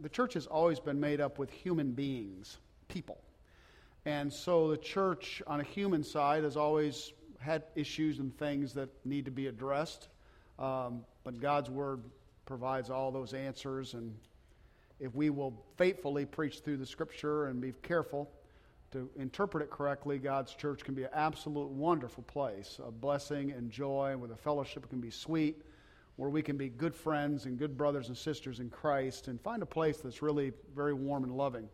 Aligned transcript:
the 0.00 0.08
church 0.08 0.34
has 0.34 0.46
always 0.46 0.80
been 0.80 1.00
made 1.00 1.20
up 1.20 1.38
with 1.38 1.50
human 1.50 1.92
beings, 1.92 2.56
people. 2.88 3.18
And 4.04 4.32
so 4.32 4.70
the 4.70 4.76
church, 4.76 5.42
on 5.46 5.60
a 5.60 5.64
human 5.64 6.04
side, 6.04 6.44
has 6.44 6.56
always 6.56 7.12
had 7.38 7.64
issues 7.74 8.18
and 8.18 8.36
things 8.36 8.74
that 8.74 8.88
need 9.04 9.26
to 9.26 9.30
be 9.30 9.46
addressed. 9.46 10.08
Um, 10.58 11.04
but 11.24 11.40
God's 11.40 11.70
Word 11.70 12.02
provides 12.46 12.90
all 12.90 13.12
those 13.12 13.34
answers. 13.34 13.94
And 13.94 14.16
if 14.98 15.14
we 15.14 15.30
will 15.30 15.62
faithfully 15.76 16.26
preach 16.26 16.60
through 16.60 16.78
the 16.78 16.86
Scripture 16.86 17.46
and 17.46 17.60
be 17.60 17.72
careful 17.82 18.30
to 18.92 19.10
interpret 19.16 19.62
it 19.62 19.70
correctly, 19.70 20.18
God's 20.18 20.54
church 20.54 20.82
can 20.82 20.94
be 20.94 21.02
an 21.04 21.10
absolute 21.12 21.68
wonderful 21.68 22.22
place, 22.22 22.80
a 22.84 22.90
blessing 22.90 23.52
and 23.52 23.70
joy, 23.70 24.16
where 24.16 24.28
the 24.28 24.36
fellowship 24.36 24.88
can 24.88 25.00
be 25.00 25.10
sweet, 25.10 25.62
where 26.18 26.28
we 26.28 26.42
can 26.42 26.56
be 26.56 26.68
good 26.68 26.96
friends 26.96 27.46
and 27.46 27.56
good 27.56 27.78
brothers 27.78 28.08
and 28.08 28.16
sisters 28.16 28.58
in 28.58 28.68
Christ, 28.70 29.28
and 29.28 29.40
find 29.40 29.62
a 29.62 29.66
place 29.66 29.98
that's 29.98 30.20
really 30.20 30.52
very 30.74 30.92
warm 30.92 31.22
and 31.22 31.32
loving 31.32 31.68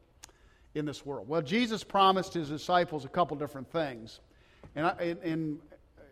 in 0.75 0.85
this 0.85 1.05
world. 1.07 1.27
Well, 1.27 1.41
Jesus 1.41 1.83
promised 1.83 2.35
his 2.35 2.51
disciples 2.51 3.07
a 3.07 3.09
couple 3.09 3.39
different 3.39 3.73
things. 3.73 4.21
And, 4.77 4.87
I, 4.87 5.17
and 5.23 5.61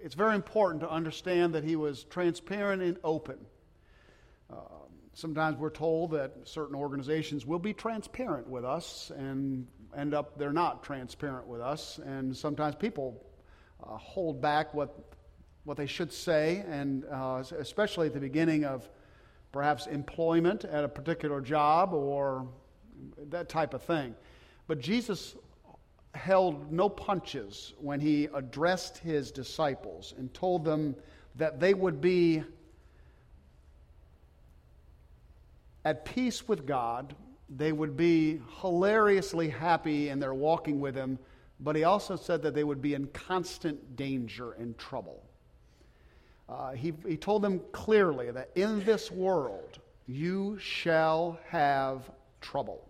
it's 0.02 0.14
very 0.14 0.34
important 0.34 0.80
to 0.80 0.90
understand 0.90 1.54
that 1.54 1.62
he 1.62 1.76
was 1.76 2.04
transparent 2.04 2.80
and 2.80 2.96
open. 3.04 3.36
Uh, 4.50 4.56
sometimes 5.12 5.58
we're 5.58 5.68
told 5.68 6.12
that 6.12 6.32
certain 6.44 6.74
organizations 6.74 7.44
will 7.44 7.58
be 7.58 7.74
transparent 7.74 8.48
with 8.48 8.64
us 8.64 9.12
and 9.14 9.66
end 9.94 10.14
up 10.14 10.38
they're 10.38 10.54
not 10.54 10.82
transparent 10.82 11.46
with 11.46 11.60
us. 11.60 11.98
And 11.98 12.34
sometimes 12.34 12.76
people 12.76 13.22
uh, 13.82 13.98
hold 13.98 14.40
back 14.40 14.72
what, 14.72 14.96
what 15.64 15.76
they 15.76 15.86
should 15.86 16.12
say, 16.12 16.64
and 16.68 17.04
uh, 17.10 17.42
especially 17.58 18.08
at 18.08 18.14
the 18.14 18.20
beginning 18.20 18.64
of 18.64 18.88
perhaps 19.52 19.86
employment 19.86 20.64
at 20.64 20.82
a 20.82 20.88
particular 20.88 21.40
job 21.40 21.92
or 21.92 22.48
that 23.28 23.48
type 23.48 23.74
of 23.74 23.82
thing. 23.82 24.14
But 24.66 24.80
Jesus 24.80 25.36
held 26.14 26.72
no 26.72 26.88
punches 26.88 27.74
when 27.78 28.00
he 28.00 28.28
addressed 28.34 28.98
his 28.98 29.30
disciples 29.30 30.14
and 30.18 30.32
told 30.34 30.64
them 30.64 30.94
that 31.36 31.60
they 31.60 31.74
would 31.74 32.00
be 32.00 32.42
at 35.84 36.04
peace 36.04 36.46
with 36.46 36.66
God, 36.66 37.14
they 37.48 37.72
would 37.72 37.96
be 37.96 38.40
hilariously 38.60 39.48
happy 39.48 40.10
in 40.10 40.20
their 40.20 40.34
walking 40.34 40.80
with 40.80 40.94
him, 40.94 41.18
but 41.60 41.76
he 41.76 41.84
also 41.84 42.16
said 42.16 42.42
that 42.42 42.54
they 42.54 42.64
would 42.64 42.80
be 42.80 42.94
in 42.94 43.06
constant 43.08 43.96
danger 43.96 44.52
and 44.52 44.78
trouble. 44.78 45.22
Uh, 46.52 46.72
he, 46.72 46.92
he 47.06 47.16
told 47.16 47.40
them 47.40 47.60
clearly 47.72 48.30
that 48.30 48.50
in 48.56 48.84
this 48.84 49.10
world 49.10 49.78
you 50.06 50.58
shall 50.58 51.38
have 51.48 52.10
trouble. 52.42 52.86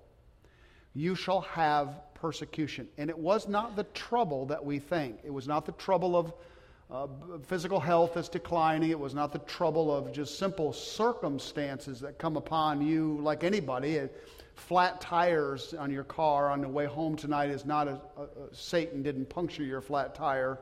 You 0.95 1.15
shall 1.15 1.43
have 1.43 2.01
persecution. 2.15 2.89
And 2.99 3.09
it 3.09 3.17
was 3.17 3.47
not 3.47 3.77
the 3.77 3.85
trouble 3.85 4.47
that 4.47 4.65
we 4.65 4.81
think. 4.81 5.21
It 5.23 5.33
was 5.33 5.47
not 5.47 5.65
the 5.65 5.73
trouble 5.73 6.17
of 6.17 6.33
uh, 6.91 7.07
physical 7.47 7.79
health 7.79 8.15
that's 8.15 8.29
declining. 8.29 8.91
It 8.91 8.99
was 8.99 9.15
not 9.15 9.33
the 9.33 9.39
trouble 9.41 9.95
of 9.95 10.13
just 10.13 10.39
simple 10.39 10.73
circumstances 10.73 12.01
that 12.01 12.19
come 12.19 12.37
upon 12.37 12.85
you 12.85 13.19
like 13.23 13.45
anybody. 13.45 13.93
It, 13.93 14.29
flat 14.55 15.01
tires 15.01 15.73
on 15.73 15.91
your 15.91 16.05
car 16.05 16.51
on 16.51 16.61
the 16.61 16.69
way 16.69 16.87
home 16.87 17.17
tonight 17.17 17.51
is 17.51 17.65
not 17.65 17.87
a, 17.87 18.01
a, 18.17 18.23
a, 18.23 18.29
Satan 18.55 19.03
didn't 19.03 19.29
puncture 19.29 19.63
your 19.63 19.81
flat 19.81 20.15
tire. 20.15 20.59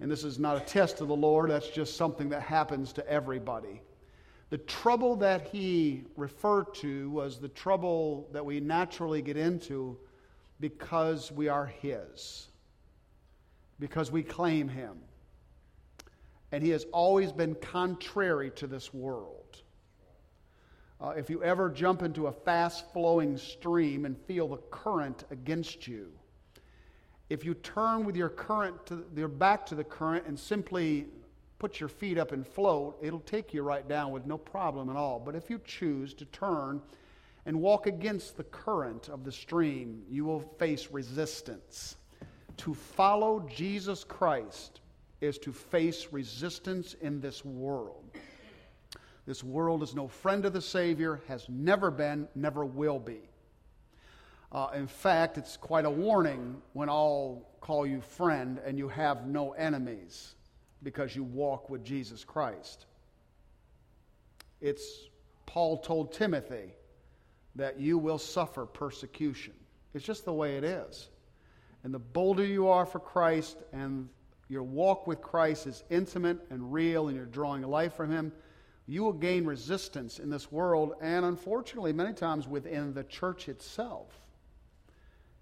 And 0.00 0.10
this 0.10 0.24
is 0.24 0.38
not 0.38 0.56
a 0.56 0.60
test 0.60 1.00
of 1.00 1.08
the 1.08 1.16
Lord. 1.16 1.50
That's 1.50 1.68
just 1.68 1.96
something 1.96 2.28
that 2.30 2.42
happens 2.42 2.92
to 2.94 3.08
everybody. 3.08 3.80
The 4.50 4.58
trouble 4.58 5.16
that 5.16 5.48
he 5.48 6.04
referred 6.16 6.74
to 6.76 7.10
was 7.10 7.38
the 7.38 7.48
trouble 7.48 8.28
that 8.32 8.44
we 8.44 8.60
naturally 8.60 9.22
get 9.22 9.36
into 9.36 9.96
because 10.60 11.32
we 11.32 11.48
are 11.48 11.66
His, 11.66 12.48
because 13.78 14.10
we 14.10 14.22
claim 14.22 14.68
Him. 14.68 14.98
And 16.52 16.62
He 16.62 16.70
has 16.70 16.86
always 16.92 17.32
been 17.32 17.54
contrary 17.56 18.50
to 18.52 18.66
this 18.66 18.94
world. 18.94 19.62
Uh, 21.00 21.10
if 21.10 21.28
you 21.28 21.42
ever 21.42 21.68
jump 21.68 22.02
into 22.02 22.28
a 22.28 22.32
fast 22.32 22.90
flowing 22.92 23.36
stream 23.36 24.04
and 24.04 24.16
feel 24.16 24.48
the 24.48 24.58
current 24.70 25.24
against 25.30 25.86
you, 25.86 26.12
if 27.30 27.44
you 27.44 27.54
turn 27.54 28.04
with 28.04 28.16
your 28.16 28.28
current 28.28 28.86
to, 28.86 29.04
your 29.16 29.28
back 29.28 29.64
to 29.66 29.74
the 29.74 29.84
current 29.84 30.26
and 30.26 30.38
simply 30.38 31.06
put 31.58 31.80
your 31.80 31.88
feet 31.88 32.18
up 32.18 32.32
and 32.32 32.46
float, 32.46 32.98
it'll 33.00 33.20
take 33.20 33.54
you 33.54 33.62
right 33.62 33.88
down 33.88 34.10
with 34.10 34.26
no 34.26 34.36
problem 34.36 34.90
at 34.90 34.96
all. 34.96 35.18
But 35.18 35.34
if 35.34 35.48
you 35.48 35.60
choose 35.64 36.12
to 36.14 36.24
turn 36.26 36.82
and 37.46 37.60
walk 37.60 37.86
against 37.86 38.36
the 38.36 38.44
current 38.44 39.08
of 39.08 39.24
the 39.24 39.32
stream, 39.32 40.02
you 40.10 40.24
will 40.24 40.40
face 40.40 40.88
resistance. 40.90 41.96
To 42.58 42.74
follow 42.74 43.48
Jesus 43.48 44.04
Christ 44.04 44.80
is 45.20 45.38
to 45.38 45.52
face 45.52 46.08
resistance 46.12 46.94
in 47.00 47.20
this 47.20 47.44
world. 47.44 48.04
This 49.26 49.42
world 49.42 49.82
is 49.82 49.94
no 49.94 50.06
friend 50.06 50.44
of 50.44 50.52
the 50.52 50.60
Savior, 50.60 51.22
has 51.28 51.46
never 51.48 51.90
been, 51.90 52.28
never 52.34 52.64
will 52.64 52.98
be. 52.98 53.20
Uh, 54.54 54.70
in 54.74 54.86
fact, 54.86 55.36
it's 55.36 55.56
quite 55.56 55.84
a 55.84 55.90
warning 55.90 56.62
when 56.72 56.88
all 56.88 57.50
call 57.60 57.84
you 57.84 58.00
friend 58.00 58.60
and 58.64 58.78
you 58.78 58.88
have 58.88 59.26
no 59.26 59.52
enemies 59.52 60.36
because 60.82 61.16
you 61.16 61.24
walk 61.24 61.68
with 61.68 61.84
Jesus 61.84 62.22
Christ. 62.22 62.86
It's 64.60 65.08
Paul 65.46 65.78
told 65.78 66.12
Timothy, 66.12 66.72
that 67.56 67.78
you 67.78 67.98
will 67.98 68.18
suffer 68.18 68.66
persecution. 68.66 69.54
It's 69.92 70.04
just 70.04 70.24
the 70.24 70.32
way 70.32 70.56
it 70.56 70.64
is. 70.64 71.08
And 71.84 71.94
the 71.94 71.98
bolder 71.98 72.44
you 72.44 72.68
are 72.68 72.86
for 72.86 72.98
Christ 72.98 73.58
and 73.72 74.08
your 74.48 74.62
walk 74.62 75.06
with 75.06 75.20
Christ 75.22 75.66
is 75.66 75.84
intimate 75.90 76.38
and 76.50 76.72
real 76.72 77.08
and 77.08 77.16
you're 77.16 77.26
drawing 77.26 77.62
life 77.62 77.94
from 77.94 78.10
Him, 78.10 78.32
you 78.86 79.02
will 79.02 79.12
gain 79.12 79.44
resistance 79.44 80.18
in 80.18 80.30
this 80.30 80.50
world 80.50 80.94
and 81.00 81.24
unfortunately, 81.24 81.92
many 81.92 82.12
times 82.12 82.48
within 82.48 82.92
the 82.92 83.04
church 83.04 83.48
itself. 83.48 84.23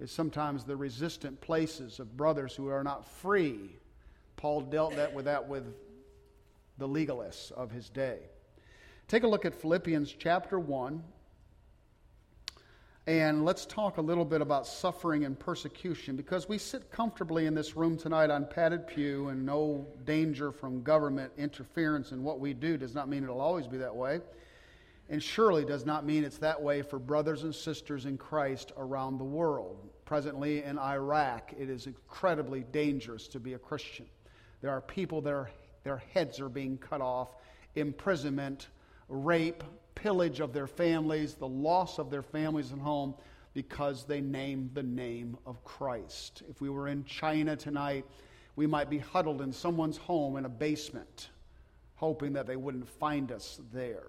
Is 0.03 0.11
sometimes 0.11 0.65
the 0.65 0.75
resistant 0.75 1.41
places 1.41 2.01
of 2.01 2.17
brothers 2.17 2.57
who 2.57 2.67
are 2.67 2.83
not 2.83 3.07
free. 3.07 3.77
Paul 4.35 4.63
dealt 4.63 4.97
that 4.97 5.15
with 5.15 5.27
that 5.27 5.49
with 5.49 5.77
the 6.77 6.89
legalists 6.89 7.53
of 7.53 7.71
his 7.71 7.89
day. 7.89 8.19
Take 9.07 9.23
a 9.23 9.29
look 9.29 9.45
at 9.45 9.55
Philippians 9.55 10.13
chapter 10.19 10.59
1 10.59 11.05
and 13.07 13.45
let's 13.45 13.65
talk 13.65 13.99
a 13.99 14.01
little 14.01 14.25
bit 14.25 14.41
about 14.41 14.67
suffering 14.67 15.25
and 15.25 15.39
persecution 15.39 16.17
because 16.17 16.49
we 16.49 16.59
sit 16.59 16.91
comfortably 16.91 17.47
in 17.47 17.55
this 17.55 17.77
room 17.77 17.97
tonight 17.97 18.31
on 18.31 18.45
padded 18.45 18.89
pew 18.89 19.29
and 19.29 19.47
no 19.47 19.87
danger 20.05 20.51
from 20.51 20.83
government 20.83 21.31
interference 21.39 22.11
in 22.11 22.25
what 22.25 22.41
we 22.41 22.55
do 22.55 22.77
does 22.77 22.93
not 22.93 23.09
mean 23.09 23.23
it'll 23.23 23.41
always 23.41 23.69
be 23.69 23.77
that 23.77 23.95
way. 23.95 24.21
And 25.13 25.23
surely 25.23 25.67
does 25.67 25.85
not 25.85 26.07
mean 26.07 26.25
it's 26.25 26.39
that 26.39 26.63
way 26.63 26.81
for 26.81 26.99
brothers 26.99 27.43
and 27.43 27.55
sisters 27.55 28.07
in 28.07 28.17
Christ 28.17 28.73
around 28.79 29.19
the 29.19 29.25
world. 29.25 29.91
Presently 30.07 30.63
in 30.63 30.79
Iraq, 30.79 31.53
it 31.59 31.69
is 31.69 31.87
incredibly 31.87 32.63
dangerous 32.73 33.29
to 33.29 33.39
be 33.39 33.53
a 33.53 33.59
Christian. 33.59 34.07
There 34.63 34.71
are 34.71 34.81
people 34.81 35.21
that 35.21 35.35
are, 35.35 35.51
their 35.85 35.99
heads 35.99 36.41
are 36.41 36.49
being 36.49 36.79
cut 36.79 37.03
off, 37.03 37.37
imprisonment, 37.75 38.69
rape, 39.11 39.63
pillage 39.95 40.41
of 40.41 40.55
their 40.55 40.67
families, 40.67 41.35
the 41.35 41.47
loss 41.47 41.99
of 41.99 42.11
their 42.11 42.23
families 42.23 42.71
and 42.71 42.81
home 42.81 43.15
because 43.53 44.07
they 44.07 44.23
named 44.23 44.71
the 44.73 44.83
name 44.83 45.37
of 45.45 45.63
Christ. 45.63 46.43
If 46.49 46.63
we 46.63 46.71
were 46.71 46.89
in 46.89 47.05
China 47.05 47.55
tonight, 47.55 48.07
we 48.57 48.67
might 48.67 48.89
be 48.89 48.99
huddled 48.99 49.43
in 49.43 49.53
someone's 49.53 49.99
home 49.99 50.39
in 50.39 50.47
a 50.47 50.49
basement, 50.49 51.29
hoping 51.97 52.33
that 52.33 52.47
they 52.47 52.57
wouldn't 52.57 52.89
find 52.89 53.31
us 53.31 53.61
there. 53.75 54.07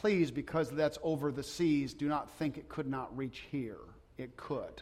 Please, 0.00 0.30
because 0.30 0.70
that's 0.70 0.96
over 1.02 1.30
the 1.30 1.42
seas, 1.42 1.92
do 1.92 2.08
not 2.08 2.30
think 2.38 2.56
it 2.56 2.70
could 2.70 2.86
not 2.86 3.14
reach 3.14 3.44
here. 3.50 3.76
It 4.16 4.34
could. 4.34 4.80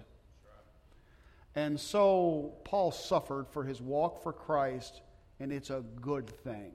And 1.57 1.81
so 1.81 2.55
Paul 2.63 2.93
suffered 2.93 3.49
for 3.49 3.65
his 3.65 3.83
walk 3.83 4.23
for 4.23 4.33
Christ, 4.33 5.01
and 5.41 5.53
it's 5.53 5.71
a 5.71 5.83
good 6.01 6.31
thing. 6.45 6.71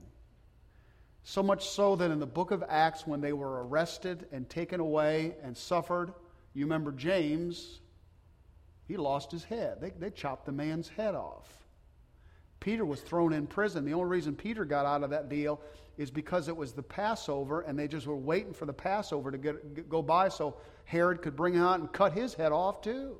So 1.24 1.42
much 1.42 1.70
so 1.70 1.96
that 1.96 2.12
in 2.12 2.20
the 2.20 2.26
book 2.26 2.52
of 2.52 2.66
Acts, 2.68 3.08
when 3.08 3.22
they 3.22 3.32
were 3.32 3.66
arrested 3.66 4.28
and 4.34 4.50
taken 4.50 4.82
away 4.82 5.36
and 5.42 5.56
suffered, 5.56 6.12
you 6.54 6.66
remember 6.66 6.92
James, 6.92 7.80
he 8.90 8.98
lost 8.98 9.32
his 9.32 9.46
head. 9.46 9.78
They, 9.80 9.92
they 9.92 10.10
chopped 10.10 10.48
the 10.48 10.52
man's 10.52 10.90
head 10.90 11.16
off. 11.16 11.48
Peter 12.60 12.84
was 12.84 13.00
thrown 13.00 13.32
in 13.32 13.48
prison. 13.48 13.86
The 13.86 13.94
only 13.94 14.10
reason 14.10 14.36
Peter 14.36 14.66
got 14.66 14.86
out 14.86 15.04
of 15.04 15.12
that 15.12 15.30
deal 15.30 15.62
is 15.98 16.10
because 16.12 16.48
it 16.48 16.58
was 16.58 16.74
the 16.74 16.84
Passover 16.84 17.62
and 17.62 17.78
they 17.78 17.88
just 17.88 18.08
were 18.08 18.16
waiting 18.16 18.54
for 18.54 18.66
the 18.66 18.74
Passover 18.74 19.32
to 19.32 19.38
get, 19.38 19.90
go 19.90 20.02
by 20.02 20.30
so 20.30 20.58
Herod 20.86 21.22
could 21.22 21.36
bring 21.36 21.54
him 21.54 21.62
out 21.62 21.80
and 21.80 21.92
cut 21.92 22.14
his 22.14 22.34
head 22.34 22.52
off 22.52 22.82
too. 22.82 23.18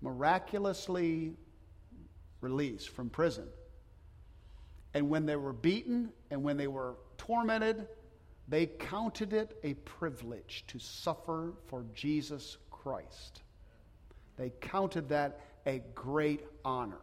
Miraculously 0.00 1.34
released 2.40 2.90
from 2.90 3.10
prison. 3.10 3.46
And 4.94 5.08
when 5.08 5.26
they 5.26 5.36
were 5.36 5.52
beaten 5.52 6.12
and 6.30 6.42
when 6.42 6.56
they 6.56 6.68
were 6.68 6.96
tormented, 7.18 7.86
They 8.48 8.66
counted 8.66 9.32
it 9.32 9.56
a 9.62 9.74
privilege 9.74 10.64
to 10.68 10.78
suffer 10.78 11.54
for 11.68 11.84
Jesus 11.94 12.58
Christ. 12.70 13.42
They 14.36 14.52
counted 14.60 15.08
that 15.10 15.40
a 15.64 15.82
great 15.94 16.44
honor. 16.64 17.00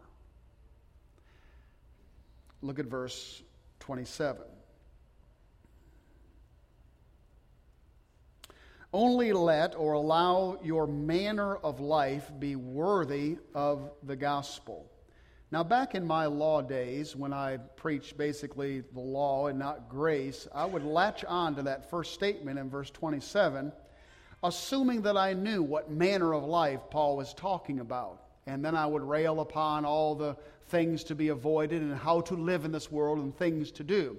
Look 2.62 2.80
at 2.80 2.86
verse 2.86 3.42
27. 3.80 4.44
Only 8.92 9.34
let 9.34 9.76
or 9.76 9.94
allow 9.94 10.58
your 10.64 10.88
manner 10.88 11.58
of 11.58 11.80
life 11.80 12.32
be 12.40 12.56
worthy 12.56 13.38
of 13.54 13.92
the 14.04 14.16
gospel. 14.16 14.90
Now, 15.52 15.64
back 15.64 15.94
in 15.94 16.06
my 16.06 16.26
law 16.26 16.62
days, 16.62 17.16
when 17.16 17.34
I 17.34 17.58
preached 17.58 18.18
basically 18.18 18.82
the 18.82 19.00
law 19.00 19.48
and 19.48 19.60
not 19.60 19.90
grace, 19.90 20.48
I 20.54 20.66
would 20.66 20.84
latch 20.84 21.24
on 21.26 21.56
to 21.56 21.64
that 21.64 21.90
first 21.90 22.14
statement 22.14 22.58
in 22.58 22.70
verse 22.70 22.90
27, 22.90 23.72
assuming 24.44 25.04
that 25.04 25.18
I 25.18 25.34
knew 25.34 25.62
what 25.62 25.92
manner 25.92 26.34
of 26.34 26.44
life 26.44 26.82
Paul 26.90 27.18
was 27.18 27.34
talking 27.34 27.80
about. 27.80 28.24
And 28.48 28.66
then 28.66 28.76
I 28.76 28.88
would 28.88 29.04
rail 29.04 29.42
upon 29.42 29.86
all 29.86 30.16
the 30.16 30.36
things 30.68 31.04
to 31.06 31.16
be 31.16 31.30
avoided 31.30 31.82
and 31.82 31.96
how 31.96 32.22
to 32.22 32.36
live 32.36 32.66
in 32.66 32.72
this 32.72 32.92
world 32.92 33.20
and 33.20 33.36
things 33.36 33.72
to 33.74 33.84
do. 33.84 34.18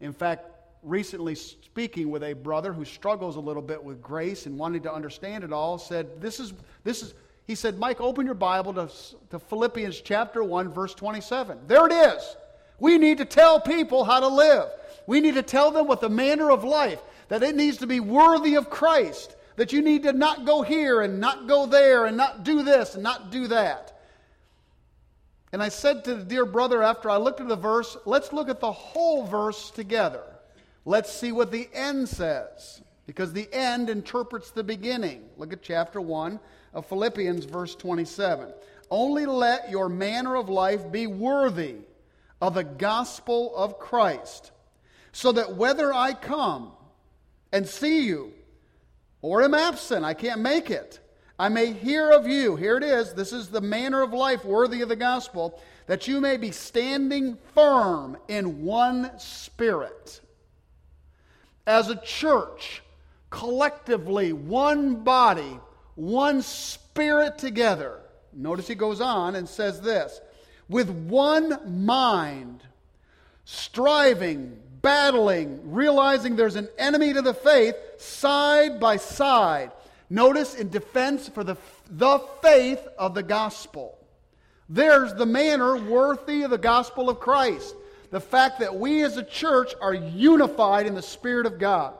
In 0.00 0.12
fact, 0.12 0.53
recently 0.84 1.34
speaking 1.34 2.10
with 2.10 2.22
a 2.22 2.34
brother 2.34 2.72
who 2.72 2.84
struggles 2.84 3.36
a 3.36 3.40
little 3.40 3.62
bit 3.62 3.82
with 3.82 4.02
grace 4.02 4.46
and 4.46 4.58
wanting 4.58 4.82
to 4.82 4.92
understand 4.92 5.44
it 5.44 5.52
all, 5.52 5.78
said, 5.78 6.20
This 6.20 6.38
is, 6.38 6.52
this 6.84 7.02
is, 7.02 7.14
he 7.46 7.54
said, 7.54 7.78
Mike, 7.78 8.00
open 8.00 8.26
your 8.26 8.34
Bible 8.34 8.74
to, 8.74 8.90
to 9.30 9.38
Philippians 9.38 10.00
chapter 10.00 10.42
1, 10.44 10.68
verse 10.72 10.94
27. 10.94 11.58
There 11.66 11.86
it 11.86 11.92
is. 11.92 12.36
We 12.78 12.98
need 12.98 13.18
to 13.18 13.24
tell 13.24 13.60
people 13.60 14.04
how 14.04 14.20
to 14.20 14.28
live. 14.28 14.68
We 15.06 15.20
need 15.20 15.34
to 15.34 15.42
tell 15.42 15.70
them 15.70 15.86
what 15.86 16.00
the 16.00 16.08
manner 16.08 16.50
of 16.50 16.64
life, 16.64 17.00
that 17.28 17.42
it 17.42 17.54
needs 17.54 17.78
to 17.78 17.86
be 17.86 18.00
worthy 18.00 18.54
of 18.54 18.70
Christ, 18.70 19.36
that 19.56 19.72
you 19.72 19.82
need 19.82 20.02
to 20.04 20.12
not 20.12 20.44
go 20.44 20.62
here 20.62 21.00
and 21.00 21.20
not 21.20 21.46
go 21.46 21.66
there 21.66 22.06
and 22.06 22.16
not 22.16 22.44
do 22.44 22.62
this 22.62 22.94
and 22.94 23.02
not 23.02 23.30
do 23.30 23.48
that. 23.48 23.90
And 25.52 25.62
I 25.62 25.68
said 25.68 26.04
to 26.04 26.16
the 26.16 26.24
dear 26.24 26.44
brother 26.44 26.82
after 26.82 27.08
I 27.08 27.16
looked 27.16 27.40
at 27.40 27.46
the 27.46 27.54
verse, 27.54 27.96
let's 28.06 28.32
look 28.32 28.48
at 28.48 28.58
the 28.58 28.72
whole 28.72 29.24
verse 29.24 29.70
together. 29.70 30.24
Let's 30.84 31.12
see 31.12 31.32
what 31.32 31.50
the 31.50 31.68
end 31.72 32.08
says, 32.08 32.82
because 33.06 33.32
the 33.32 33.48
end 33.52 33.88
interprets 33.88 34.50
the 34.50 34.64
beginning. 34.64 35.24
Look 35.38 35.52
at 35.52 35.62
chapter 35.62 36.00
1 36.00 36.38
of 36.74 36.86
Philippians, 36.86 37.46
verse 37.46 37.74
27. 37.74 38.52
Only 38.90 39.24
let 39.24 39.70
your 39.70 39.88
manner 39.88 40.36
of 40.36 40.48
life 40.48 40.92
be 40.92 41.06
worthy 41.06 41.76
of 42.40 42.54
the 42.54 42.64
gospel 42.64 43.56
of 43.56 43.78
Christ, 43.78 44.52
so 45.12 45.32
that 45.32 45.56
whether 45.56 45.94
I 45.94 46.12
come 46.12 46.72
and 47.50 47.66
see 47.66 48.04
you 48.04 48.32
or 49.22 49.42
am 49.42 49.54
absent, 49.54 50.04
I 50.04 50.12
can't 50.12 50.40
make 50.40 50.70
it, 50.70 51.00
I 51.38 51.48
may 51.48 51.72
hear 51.72 52.10
of 52.10 52.28
you. 52.28 52.56
Here 52.56 52.76
it 52.76 52.84
is. 52.84 53.14
This 53.14 53.32
is 53.32 53.48
the 53.48 53.60
manner 53.60 54.02
of 54.02 54.12
life 54.12 54.44
worthy 54.44 54.82
of 54.82 54.88
the 54.88 54.96
gospel, 54.96 55.58
that 55.86 56.06
you 56.06 56.20
may 56.20 56.36
be 56.36 56.50
standing 56.50 57.38
firm 57.54 58.18
in 58.28 58.64
one 58.64 59.18
spirit. 59.18 60.20
As 61.66 61.88
a 61.88 61.96
church, 61.96 62.82
collectively, 63.30 64.32
one 64.32 64.96
body, 64.96 65.58
one 65.94 66.42
spirit 66.42 67.38
together. 67.38 68.00
Notice 68.32 68.66
he 68.66 68.74
goes 68.74 69.00
on 69.00 69.34
and 69.36 69.48
says 69.48 69.80
this 69.80 70.20
with 70.68 70.90
one 70.90 71.86
mind, 71.86 72.62
striving, 73.44 74.58
battling, 74.82 75.72
realizing 75.72 76.36
there's 76.36 76.56
an 76.56 76.68
enemy 76.78 77.12
to 77.12 77.22
the 77.22 77.34
faith, 77.34 77.74
side 77.98 78.80
by 78.80 78.96
side. 78.96 79.72
Notice 80.10 80.54
in 80.54 80.68
defense 80.68 81.28
for 81.28 81.44
the, 81.44 81.56
the 81.90 82.18
faith 82.42 82.86
of 82.98 83.14
the 83.14 83.22
gospel. 83.22 83.98
There's 84.68 85.12
the 85.14 85.26
manner 85.26 85.76
worthy 85.76 86.42
of 86.42 86.50
the 86.50 86.58
gospel 86.58 87.10
of 87.10 87.20
Christ. 87.20 87.74
The 88.14 88.20
fact 88.20 88.60
that 88.60 88.76
we 88.76 89.02
as 89.02 89.16
a 89.16 89.24
church 89.24 89.74
are 89.80 89.92
unified 89.92 90.86
in 90.86 90.94
the 90.94 91.02
Spirit 91.02 91.46
of 91.46 91.58
God. 91.58 91.94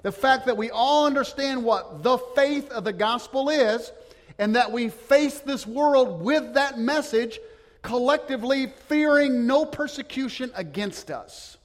The 0.00 0.10
fact 0.10 0.46
that 0.46 0.56
we 0.56 0.70
all 0.70 1.04
understand 1.04 1.62
what 1.62 2.02
the 2.02 2.16
faith 2.16 2.70
of 2.70 2.84
the 2.84 2.92
gospel 2.94 3.50
is, 3.50 3.92
and 4.38 4.56
that 4.56 4.72
we 4.72 4.88
face 4.88 5.40
this 5.40 5.66
world 5.66 6.22
with 6.22 6.54
that 6.54 6.78
message, 6.78 7.38
collectively 7.82 8.72
fearing 8.86 9.46
no 9.46 9.66
persecution 9.66 10.50
against 10.54 11.10
us. 11.10 11.58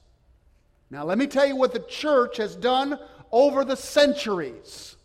Now, 0.90 1.04
let 1.04 1.16
me 1.16 1.26
tell 1.26 1.46
you 1.46 1.56
what 1.56 1.72
the 1.72 1.78
church 1.78 2.36
has 2.36 2.54
done 2.54 2.98
over 3.32 3.64
the 3.64 3.74
centuries. 3.74 4.96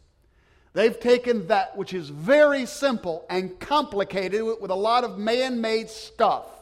They've 0.73 0.99
taken 0.99 1.47
that 1.47 1.77
which 1.77 1.93
is 1.93 2.09
very 2.09 2.65
simple 2.65 3.25
and 3.29 3.57
complicated 3.61 4.41
it 4.41 4.61
with 4.61 4.71
a 4.71 4.75
lot 4.75 5.05
of 5.05 5.17
man 5.17 5.61
made 5.61 5.89
stuff. 5.89 6.58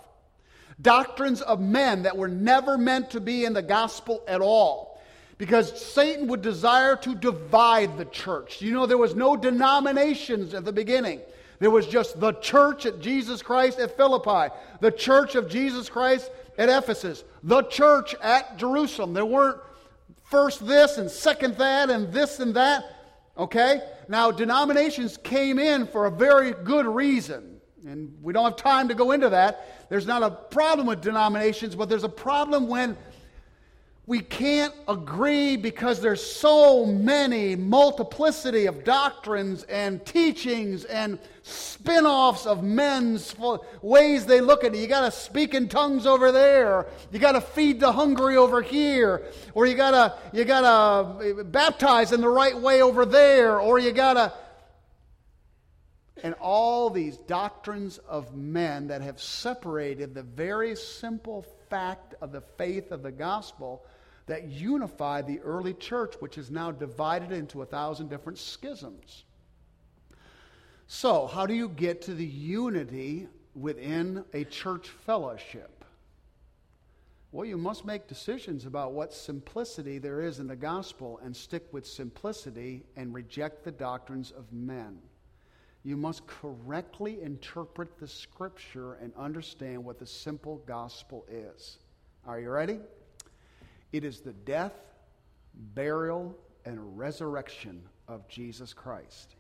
Doctrines 0.81 1.41
of 1.41 1.59
men 1.59 2.03
that 2.03 2.15
were 2.15 2.27
never 2.27 2.77
meant 2.77 3.11
to 3.11 3.19
be 3.19 3.45
in 3.45 3.53
the 3.53 3.61
gospel 3.61 4.23
at 4.27 4.41
all. 4.41 5.01
Because 5.37 5.79
Satan 5.79 6.27
would 6.27 6.41
desire 6.41 6.95
to 6.97 7.13
divide 7.13 7.97
the 7.97 8.05
church. 8.05 8.61
You 8.61 8.73
know, 8.73 8.85
there 8.85 8.97
was 8.97 9.15
no 9.15 9.35
denominations 9.35 10.53
at 10.53 10.65
the 10.65 10.73
beginning. 10.73 11.21
There 11.59 11.71
was 11.71 11.87
just 11.87 12.19
the 12.19 12.33
church 12.33 12.85
at 12.85 12.99
Jesus 12.99 13.41
Christ 13.41 13.79
at 13.79 13.97
Philippi, 13.97 14.53
the 14.79 14.91
church 14.91 15.35
of 15.35 15.49
Jesus 15.49 15.89
Christ 15.89 16.29
at 16.57 16.69
Ephesus, 16.69 17.23
the 17.43 17.63
church 17.63 18.15
at 18.21 18.57
Jerusalem. 18.57 19.13
There 19.13 19.25
weren't 19.25 19.59
first 20.29 20.65
this 20.67 20.97
and 20.97 21.09
second 21.09 21.57
that 21.57 21.89
and 21.89 22.11
this 22.13 22.39
and 22.39 22.55
that. 22.55 22.83
Okay? 23.37 23.81
Now, 24.07 24.31
denominations 24.31 25.17
came 25.17 25.59
in 25.59 25.87
for 25.87 26.05
a 26.05 26.11
very 26.11 26.51
good 26.51 26.85
reason. 26.85 27.56
And 27.85 28.17
we 28.21 28.33
don't 28.33 28.43
have 28.43 28.55
time 28.55 28.87
to 28.87 28.95
go 28.95 29.11
into 29.11 29.29
that. 29.29 29.87
There's 29.89 30.07
not 30.07 30.23
a 30.23 30.31
problem 30.31 30.87
with 30.87 31.01
denominations, 31.01 31.75
but 31.75 31.89
there's 31.89 32.03
a 32.03 32.09
problem 32.09 32.67
when 32.67 32.97
we 34.07 34.21
can't 34.21 34.73
agree 34.87 35.57
because 35.57 35.99
there's 35.99 36.25
so 36.25 36.85
many 36.85 37.57
multiplicity 37.57 38.65
of 38.65 38.85
doctrines 38.85 39.63
and 39.63 40.03
teachings 40.05 40.85
and 40.85 41.19
spin-offs 41.43 42.45
of 42.45 42.63
men's 42.63 43.35
ways 43.81 44.25
they 44.25 44.39
look 44.39 44.63
at 44.63 44.73
it. 44.73 44.79
You 44.79 44.87
got 44.87 45.01
to 45.01 45.11
speak 45.11 45.53
in 45.53 45.67
tongues 45.67 46.05
over 46.05 46.31
there. 46.31 46.87
You 47.11 47.19
got 47.19 47.33
to 47.33 47.41
feed 47.41 47.81
the 47.81 47.91
hungry 47.91 48.37
over 48.37 48.61
here, 48.61 49.23
or 49.53 49.65
you 49.65 49.75
got 49.75 49.91
to 49.91 50.13
you 50.31 50.45
got 50.45 50.61
to 50.61 51.41
uh, 51.41 51.43
baptize 51.43 52.13
in 52.13 52.21
the 52.21 52.29
right 52.29 52.57
way 52.57 52.81
over 52.81 53.05
there, 53.05 53.59
or 53.59 53.77
you 53.77 53.91
got 53.91 54.13
to 54.13 54.33
and 56.23 56.33
all 56.35 56.89
these 56.89 57.17
doctrines 57.17 57.97
of 57.99 58.35
men 58.35 58.87
that 58.87 59.01
have 59.01 59.21
separated 59.21 60.13
the 60.13 60.23
very 60.23 60.75
simple 60.75 61.45
fact 61.69 62.15
of 62.21 62.31
the 62.31 62.41
faith 62.41 62.91
of 62.91 63.03
the 63.03 63.11
gospel 63.11 63.85
that 64.27 64.47
unified 64.47 65.25
the 65.25 65.39
early 65.39 65.73
church, 65.73 66.15
which 66.19 66.37
is 66.37 66.51
now 66.51 66.71
divided 66.71 67.31
into 67.31 67.61
a 67.61 67.65
thousand 67.65 68.09
different 68.09 68.37
schisms. 68.37 69.23
So, 70.87 71.27
how 71.27 71.45
do 71.45 71.53
you 71.53 71.69
get 71.69 72.03
to 72.03 72.13
the 72.13 72.25
unity 72.25 73.27
within 73.55 74.23
a 74.33 74.43
church 74.45 74.89
fellowship? 74.89 75.83
Well, 77.31 77.45
you 77.45 77.57
must 77.57 77.85
make 77.85 78.07
decisions 78.07 78.65
about 78.65 78.93
what 78.93 79.13
simplicity 79.13 79.97
there 79.97 80.21
is 80.21 80.39
in 80.39 80.47
the 80.47 80.55
gospel 80.55 81.19
and 81.23 81.35
stick 81.35 81.67
with 81.71 81.85
simplicity 81.85 82.83
and 82.95 83.13
reject 83.13 83.63
the 83.63 83.71
doctrines 83.71 84.31
of 84.31 84.51
men. 84.53 84.99
You 85.87 85.95
must 85.95 86.27
correctly 86.27 87.21
interpret 87.21 87.97
the 87.97 88.09
scripture 88.09 88.95
and 88.95 89.13
understand 89.15 89.85
what 89.85 89.99
the 89.99 90.05
simple 90.05 90.61
gospel 90.65 91.25
is. 91.31 91.77
Are 92.25 92.41
you 92.41 92.49
ready? 92.49 92.81
It 93.93 94.03
is 94.03 94.19
the 94.19 94.33
death, 94.33 94.73
burial, 95.75 96.35
and 96.65 96.97
resurrection 96.97 97.81
of 98.09 98.27
Jesus 98.27 98.73
Christ. 98.73 99.37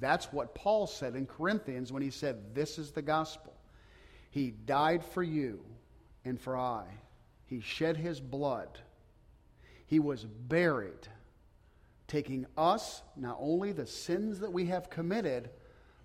That's 0.00 0.32
what 0.32 0.54
Paul 0.54 0.86
said 0.86 1.16
in 1.16 1.26
Corinthians 1.26 1.92
when 1.92 2.02
he 2.02 2.08
said, 2.08 2.54
This 2.54 2.78
is 2.78 2.92
the 2.92 3.02
gospel. 3.02 3.52
He 4.30 4.52
died 4.52 5.04
for 5.04 5.22
you 5.22 5.62
and 6.24 6.40
for 6.40 6.56
I. 6.56 6.86
He 7.44 7.60
shed 7.60 7.98
his 7.98 8.20
blood. 8.22 8.78
He 9.84 10.00
was 10.00 10.24
buried, 10.24 11.08
taking 12.08 12.46
us, 12.56 13.02
not 13.18 13.36
only 13.38 13.72
the 13.72 13.86
sins 13.86 14.40
that 14.40 14.50
we 14.50 14.64
have 14.64 14.88
committed, 14.88 15.50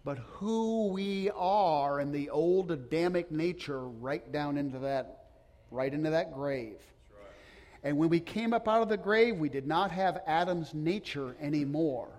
but 0.05 0.19
who 0.19 0.89
we 0.89 1.31
are 1.31 1.99
in 1.99 2.11
the 2.11 2.29
old 2.29 2.69
Adamic 2.69 3.31
nature 3.31 3.87
right 3.87 4.31
down 4.31 4.55
into 4.55 4.77
that, 4.77 5.25
right 5.71 5.91
into 5.91 6.11
that 6.11 6.31
grave. 6.31 6.77
And 7.83 7.97
when 7.97 8.09
we 8.09 8.19
came 8.19 8.53
up 8.53 8.67
out 8.67 8.83
of 8.83 8.89
the 8.89 8.97
grave, 8.97 9.37
we 9.37 9.49
did 9.49 9.65
not 9.65 9.89
have 9.91 10.21
Adam's 10.27 10.75
nature 10.75 11.35
anymore. 11.41 12.09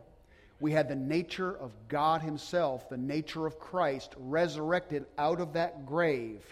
We 0.59 0.73
had 0.73 0.89
the 0.89 0.97
nature 0.97 1.57
of 1.57 1.71
God 1.87 2.23
Himself, 2.23 2.89
the 2.89 2.97
nature 2.97 3.47
of 3.47 3.61
Christ, 3.61 4.15
resurrected 4.19 5.07
out 5.17 5.41
of 5.41 5.53
that 5.53 5.87
grave. 5.87 6.43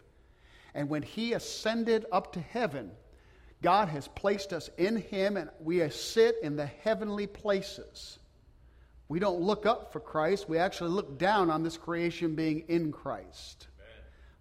And 0.72 0.88
when 0.88 1.02
He 1.02 1.32
ascended 1.32 2.06
up 2.12 2.32
to 2.34 2.40
heaven, 2.40 2.92
God 3.60 3.88
has 3.88 4.06
placed 4.06 4.52
us 4.52 4.70
in 4.78 4.96
Him, 4.96 5.36
and 5.36 5.50
we 5.58 5.88
sit 5.90 6.36
in 6.42 6.54
the 6.54 6.66
heavenly 6.66 7.26
places. 7.26 8.20
We 9.14 9.20
don't 9.20 9.42
look 9.42 9.64
up 9.64 9.92
for 9.92 10.00
Christ, 10.00 10.48
we 10.48 10.58
actually 10.58 10.90
look 10.90 11.20
down 11.20 11.48
on 11.48 11.62
this 11.62 11.76
creation 11.76 12.34
being 12.34 12.64
in 12.66 12.90
Christ. 12.90 13.68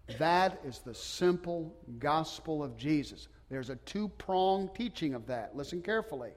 Amen. 0.09 0.17
That 0.17 0.61
is 0.65 0.79
the 0.79 0.95
simple 0.95 1.75
gospel 1.99 2.63
of 2.63 2.75
Jesus. 2.75 3.27
There's 3.51 3.69
a 3.69 3.75
two 3.75 4.07
pronged 4.17 4.73
teaching 4.73 5.13
of 5.13 5.27
that. 5.27 5.55
Listen 5.55 5.79
carefully. 5.79 6.31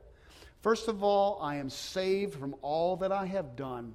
First 0.60 0.88
of 0.88 1.02
all, 1.02 1.38
I 1.40 1.56
am 1.56 1.70
saved 1.70 2.38
from 2.38 2.54
all 2.60 2.94
that 2.98 3.10
I 3.10 3.24
have 3.24 3.56
done. 3.56 3.94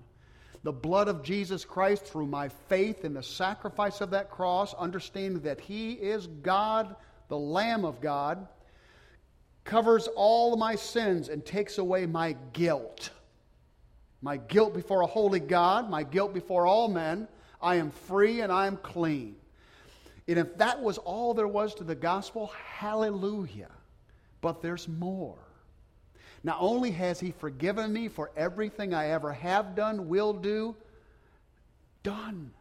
The 0.63 0.71
blood 0.71 1.07
of 1.07 1.21
Jesus 1.21 1.63
Christ, 1.63 2.05
through 2.05 2.25
my 2.25 2.49
faith 2.49 3.05
in 3.05 3.13
the 3.13 3.21
sacrifice 3.21 4.01
of 4.01 4.09
that 4.09 4.31
cross, 4.31 4.73
understanding 4.73 5.43
that 5.43 5.61
He 5.61 5.91
is 5.91 6.25
God, 6.25 6.95
the 7.27 7.37
Lamb 7.37 7.85
of 7.85 8.01
God, 8.01 8.47
covers 9.65 10.09
all 10.15 10.57
my 10.57 10.73
sins 10.73 11.29
and 11.29 11.45
takes 11.45 11.77
away 11.77 12.07
my 12.07 12.35
guilt 12.53 13.11
my 14.21 14.37
guilt 14.37 14.73
before 14.73 15.01
a 15.01 15.07
holy 15.07 15.39
God, 15.39 15.89
my 15.89 16.03
guilt 16.03 16.33
before 16.33 16.67
all 16.67 16.87
men. 16.87 17.27
I 17.61 17.75
am 17.75 17.91
free 17.91 18.41
and 18.41 18.51
I 18.51 18.67
am 18.67 18.77
clean. 18.77 19.35
And 20.27 20.37
if 20.39 20.57
that 20.57 20.81
was 20.81 20.97
all 20.97 21.33
there 21.33 21.47
was 21.47 21.75
to 21.75 21.83
the 21.83 21.95
gospel, 21.95 22.51
hallelujah. 22.75 23.71
But 24.41 24.61
there's 24.61 24.87
more. 24.87 25.37
Not 26.43 26.57
only 26.59 26.91
has 26.91 27.19
He 27.19 27.31
forgiven 27.31 27.91
me 27.93 28.07
for 28.07 28.31
everything 28.35 28.93
I 28.93 29.09
ever 29.09 29.31
have 29.31 29.75
done, 29.75 30.07
will 30.07 30.33
do, 30.33 30.75
done. 32.03 32.51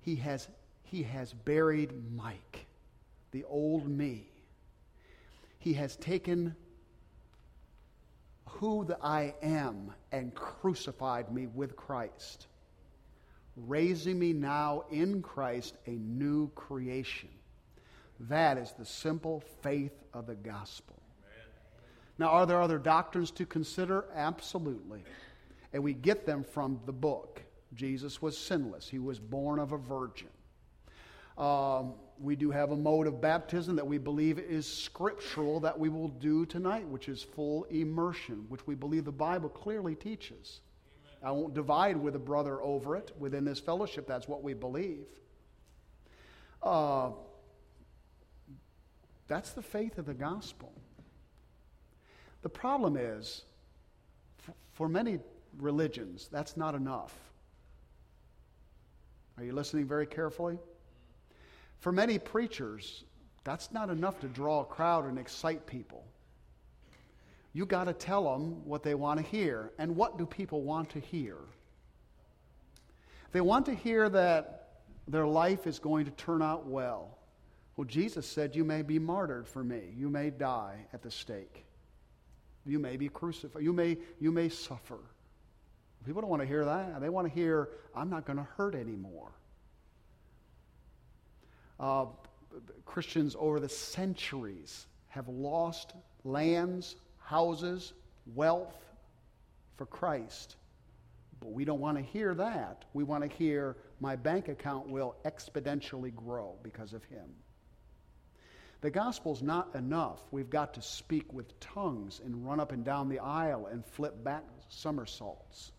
He 0.00 0.16
has, 0.16 0.48
he 0.84 1.02
has 1.04 1.32
buried 1.32 1.92
Mike, 2.14 2.66
the 3.32 3.44
old 3.44 3.88
me. 3.88 4.28
He 5.58 5.72
has 5.74 5.96
taken 5.96 6.54
who 8.64 8.94
I 9.02 9.34
am 9.42 9.92
and 10.10 10.34
crucified 10.34 11.30
me 11.30 11.46
with 11.46 11.76
Christ, 11.76 12.46
raising 13.56 14.18
me 14.18 14.32
now 14.32 14.84
in 14.90 15.20
Christ 15.20 15.76
a 15.86 15.90
new 15.90 16.48
creation. 16.54 17.28
That 18.20 18.56
is 18.56 18.72
the 18.72 18.86
simple 18.86 19.42
faith 19.62 19.92
of 20.14 20.26
the 20.26 20.34
gospel. 20.34 20.96
Now, 22.18 22.28
are 22.28 22.46
there 22.46 22.62
other 22.62 22.78
doctrines 22.78 23.30
to 23.32 23.44
consider? 23.44 24.06
Absolutely. 24.14 25.04
And 25.74 25.82
we 25.82 25.92
get 25.92 26.24
them 26.24 26.42
from 26.42 26.80
the 26.86 26.92
book. 26.92 27.42
Jesus 27.74 28.22
was 28.22 28.38
sinless, 28.38 28.88
he 28.88 28.98
was 28.98 29.18
born 29.18 29.58
of 29.58 29.72
a 29.72 29.78
virgin. 29.78 30.28
Um, 31.36 31.94
we 32.20 32.36
do 32.36 32.50
have 32.50 32.70
a 32.70 32.76
mode 32.76 33.06
of 33.06 33.20
baptism 33.20 33.76
that 33.76 33.86
we 33.86 33.98
believe 33.98 34.38
is 34.38 34.66
scriptural 34.66 35.60
that 35.60 35.78
we 35.78 35.88
will 35.88 36.08
do 36.08 36.46
tonight, 36.46 36.86
which 36.86 37.08
is 37.08 37.22
full 37.22 37.64
immersion, 37.64 38.46
which 38.48 38.66
we 38.66 38.74
believe 38.74 39.04
the 39.04 39.12
Bible 39.12 39.48
clearly 39.48 39.94
teaches. 39.96 40.60
Amen. 41.22 41.28
I 41.28 41.30
won't 41.32 41.54
divide 41.54 41.96
with 41.96 42.14
a 42.14 42.20
brother 42.20 42.62
over 42.62 42.96
it 42.96 43.12
within 43.18 43.44
this 43.44 43.58
fellowship. 43.58 44.06
That's 44.06 44.28
what 44.28 44.42
we 44.42 44.54
believe. 44.54 45.06
Uh, 46.62 47.10
that's 49.26 49.50
the 49.50 49.62
faith 49.62 49.98
of 49.98 50.06
the 50.06 50.14
gospel. 50.14 50.72
The 52.42 52.48
problem 52.48 52.96
is, 52.96 53.42
for 54.72 54.88
many 54.88 55.18
religions, 55.58 56.28
that's 56.30 56.56
not 56.56 56.74
enough. 56.74 57.14
Are 59.36 59.44
you 59.44 59.52
listening 59.52 59.86
very 59.86 60.06
carefully? 60.06 60.58
For 61.80 61.92
many 61.92 62.18
preachers, 62.18 63.04
that's 63.44 63.70
not 63.72 63.90
enough 63.90 64.20
to 64.20 64.26
draw 64.26 64.60
a 64.60 64.64
crowd 64.64 65.04
and 65.04 65.18
excite 65.18 65.66
people. 65.66 66.04
You 67.52 67.66
got 67.66 67.84
to 67.84 67.92
tell 67.92 68.24
them 68.24 68.64
what 68.64 68.82
they 68.82 68.94
want 68.94 69.20
to 69.20 69.26
hear. 69.26 69.70
And 69.78 69.94
what 69.94 70.18
do 70.18 70.26
people 70.26 70.62
want 70.62 70.90
to 70.90 71.00
hear? 71.00 71.36
They 73.32 73.40
want 73.40 73.66
to 73.66 73.74
hear 73.74 74.08
that 74.08 74.80
their 75.06 75.26
life 75.26 75.66
is 75.66 75.78
going 75.78 76.06
to 76.06 76.10
turn 76.12 76.42
out 76.42 76.66
well. 76.66 77.18
Well, 77.76 77.86
Jesus 77.86 78.26
said, 78.26 78.56
You 78.56 78.64
may 78.64 78.82
be 78.82 78.98
martyred 78.98 79.46
for 79.46 79.62
me. 79.62 79.92
You 79.96 80.08
may 80.08 80.30
die 80.30 80.86
at 80.92 81.02
the 81.02 81.10
stake. 81.10 81.64
You 82.64 82.78
may 82.78 82.96
be 82.96 83.08
crucified. 83.08 83.62
You 83.62 83.72
may, 83.72 83.98
you 84.20 84.32
may 84.32 84.48
suffer. 84.48 84.98
People 86.06 86.22
don't 86.22 86.30
want 86.30 86.42
to 86.42 86.48
hear 86.48 86.64
that. 86.64 87.00
They 87.00 87.08
want 87.08 87.28
to 87.28 87.32
hear, 87.32 87.68
I'm 87.94 88.10
not 88.10 88.24
going 88.24 88.38
to 88.38 88.46
hurt 88.56 88.74
anymore 88.74 89.32
uh, 91.80 92.06
Christians 92.84 93.36
over 93.38 93.60
the 93.60 93.68
centuries 93.68 94.86
have 95.08 95.28
lost 95.28 95.94
lands, 96.24 96.96
houses, 97.18 97.92
wealth 98.34 98.76
for 99.76 99.86
Christ. 99.86 100.56
But 101.40 101.52
we 101.52 101.64
don't 101.64 101.80
want 101.80 101.96
to 101.98 102.02
hear 102.02 102.34
that. 102.34 102.84
We 102.94 103.04
want 103.04 103.22
to 103.22 103.36
hear 103.36 103.76
my 104.00 104.16
bank 104.16 104.48
account 104.48 104.88
will 104.88 105.16
exponentially 105.24 106.14
grow 106.14 106.54
because 106.62 106.92
of 106.92 107.04
him. 107.04 107.28
The 108.80 108.90
gospel's 108.90 109.42
not 109.42 109.74
enough. 109.74 110.20
We've 110.30 110.50
got 110.50 110.74
to 110.74 110.82
speak 110.82 111.32
with 111.32 111.58
tongues 111.58 112.20
and 112.22 112.46
run 112.46 112.60
up 112.60 112.72
and 112.72 112.84
down 112.84 113.08
the 113.08 113.18
aisle 113.18 113.66
and 113.66 113.84
flip 113.84 114.22
back 114.22 114.44
somersaults. 114.68 115.72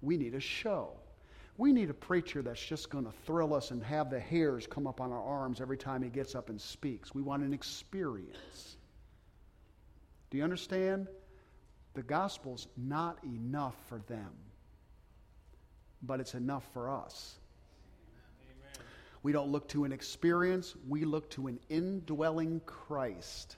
We 0.00 0.16
need 0.16 0.34
a 0.34 0.40
show. 0.40 0.94
We 1.58 1.72
need 1.72 1.88
a 1.88 1.94
preacher 1.94 2.42
that's 2.42 2.64
just 2.64 2.90
going 2.90 3.04
to 3.04 3.12
thrill 3.24 3.54
us 3.54 3.70
and 3.70 3.82
have 3.82 4.10
the 4.10 4.20
hairs 4.20 4.66
come 4.66 4.86
up 4.86 5.00
on 5.00 5.10
our 5.10 5.22
arms 5.22 5.60
every 5.60 5.78
time 5.78 6.02
he 6.02 6.10
gets 6.10 6.34
up 6.34 6.50
and 6.50 6.60
speaks. 6.60 7.14
We 7.14 7.22
want 7.22 7.42
an 7.42 7.54
experience. 7.54 8.76
Do 10.30 10.38
you 10.38 10.44
understand? 10.44 11.08
The 11.94 12.02
gospel's 12.02 12.68
not 12.76 13.18
enough 13.24 13.74
for 13.88 14.00
them, 14.06 14.30
but 16.02 16.20
it's 16.20 16.34
enough 16.34 16.64
for 16.74 16.90
us. 16.90 17.36
Amen. 18.42 18.86
We 19.22 19.32
don't 19.32 19.50
look 19.50 19.66
to 19.68 19.84
an 19.84 19.92
experience, 19.92 20.74
we 20.86 21.06
look 21.06 21.30
to 21.30 21.46
an 21.46 21.58
indwelling 21.70 22.60
Christ. 22.66 23.56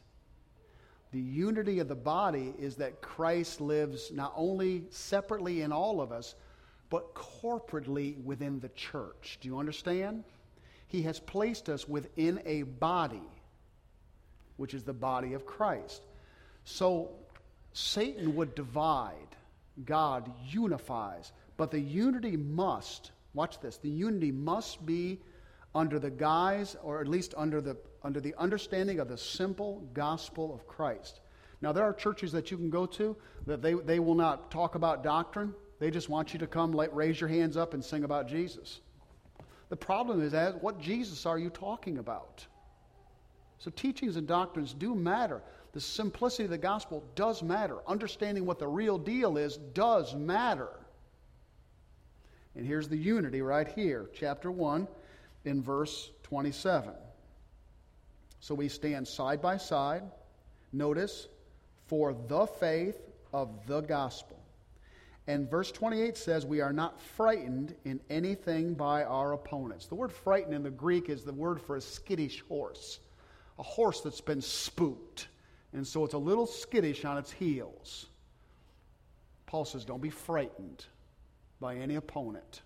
The 1.11 1.21
unity 1.21 1.81
of 1.81 1.89
the 1.89 1.97
body 1.97 2.55
is 2.59 2.77
that 2.77 3.01
Christ 3.01 3.61
lives 3.61 4.13
not 4.13 4.33
only 4.37 4.85
separately 4.91 5.63
in 5.63 5.73
all 5.73 6.01
of 6.01 6.13
us, 6.13 6.37
but 6.91 7.15
corporately 7.15 8.23
within 8.25 8.61
the 8.61 8.71
church. 8.71 9.39
Do 9.41 9.49
you 9.49 9.59
understand? 9.59 10.25
He 10.87 11.03
has 11.03 11.21
placed 11.21 11.69
us 11.69 11.89
within 11.89 12.41
a 12.47 12.63
body, 12.63 13.23
which 14.57 14.75
is 14.75 14.85
the 14.85 14.95
body 14.95 15.35
of 15.35 15.45
Christ. 15.45 16.03
So 16.65 17.11
Satan 17.73 18.35
would 18.37 18.55
divide, 18.55 19.37
God 19.85 20.31
unifies, 20.49 21.33
but 21.57 21.71
the 21.71 21.81
unity 21.81 22.37
must, 22.37 23.13
watch 23.35 23.61
this, 23.61 23.77
the 23.77 23.91
unity 23.91 24.33
must 24.33 24.85
be 24.87 25.21
under 25.75 25.99
the 25.99 26.11
guise, 26.11 26.77
or 26.83 27.01
at 27.01 27.09
least 27.09 27.35
under 27.37 27.61
the, 27.61 27.77
under 28.03 28.21
the 28.21 28.35
understanding 28.39 28.99
of 28.99 29.09
the 29.09 29.19
simple 29.19 29.87
gospel 29.93 30.55
of 30.55 30.67
Christ. 30.67 31.21
Now, 31.61 31.73
there 31.73 31.85
are 31.85 31.93
churches 31.93 32.33
that 32.33 32.51
you 32.51 32.57
can 32.57 32.71
go 32.71 32.87
to 32.87 33.17
that 33.47 33.63
they, 33.63 33.75
they 33.75 33.99
will 33.99 34.15
not 34.15 34.51
talk 34.51 34.75
about 34.75 35.03
doctrine. 35.03 35.55
They 35.79 35.91
just 35.91 36.09
want 36.09 36.33
you 36.33 36.41
to 36.41 36.47
come, 36.47 36.73
let, 36.73 36.95
raise 36.95 37.21
your 37.21 37.29
hands 37.29 37.57
up, 37.57 37.75
and 37.75 37.85
sing 37.85 38.05
about 38.05 38.29
Jesus. 38.29 38.81
The 39.69 39.77
problem 39.77 40.23
is, 40.23 40.33
that, 40.33 40.63
what 40.63 40.81
Jesus 40.81 41.25
are 41.27 41.39
you 41.39 41.51
talking 41.51 41.99
about? 41.99 42.45
So, 43.59 43.71
teachings 43.71 44.17
and 44.17 44.27
doctrines 44.27 44.73
do 44.73 44.95
matter. 44.95 45.43
The 45.73 45.81
simplicity 45.81 46.45
of 46.45 46.51
the 46.51 46.59
gospel 46.59 47.05
does 47.15 47.43
matter. 47.43 47.77
Understanding 47.87 48.47
what 48.47 48.59
the 48.59 48.67
real 48.67 48.99
deal 48.99 49.37
is 49.37 49.57
does 49.57 50.15
matter. 50.15 50.71
And 52.57 52.67
here's 52.67 52.89
the 52.89 52.97
unity 52.97 53.43
right 53.43 53.69
here, 53.69 54.09
chapter 54.15 54.51
1, 54.51 54.89
in 55.45 55.63
verse 55.63 56.11
27. 56.25 56.93
So 58.41 58.55
we 58.55 58.69
stand 58.69 59.07
side 59.07 59.41
by 59.43 59.59
side. 59.59 60.03
Notice, 60.73 61.29
for 61.87 62.15
the 62.27 62.47
faith 62.47 62.99
of 63.33 63.67
the 63.67 63.81
gospel 63.83 64.38
and 65.29 65.49
verse 65.49 65.71
28 65.71 66.17
says, 66.17 66.47
We 66.47 66.63
are 66.63 66.73
not 66.73 66.99
frightened 66.99 67.77
in 67.85 68.01
anything 68.09 68.73
by 68.73 69.05
our 69.05 69.35
opponents. 69.35 69.85
The 69.85 69.95
word 69.95 70.11
frightened 70.11 70.55
in 70.55 70.63
the 70.63 70.71
Greek 70.71 71.11
is 71.11 71.23
the 71.23 71.35
word 71.35 71.61
for 71.61 71.77
a 71.77 71.83
skittish 71.83 72.41
horse, 72.49 72.99
a 73.59 73.63
horse 73.63 74.01
that's 74.01 74.23
been 74.23 74.41
spooked. 74.41 75.29
And 75.75 75.87
so 75.87 76.07
it's 76.07 76.15
a 76.15 76.19
little 76.19 76.47
skittish 76.47 77.05
on 77.05 77.19
its 77.19 77.31
heels. 77.31 78.07
Paul 79.45 79.67
says, 79.67 79.85
Don't 79.85 80.01
be 80.01 80.09
frightened 80.09 80.87
by 81.61 81.77
any 81.77 81.97
opponent. 81.97 82.63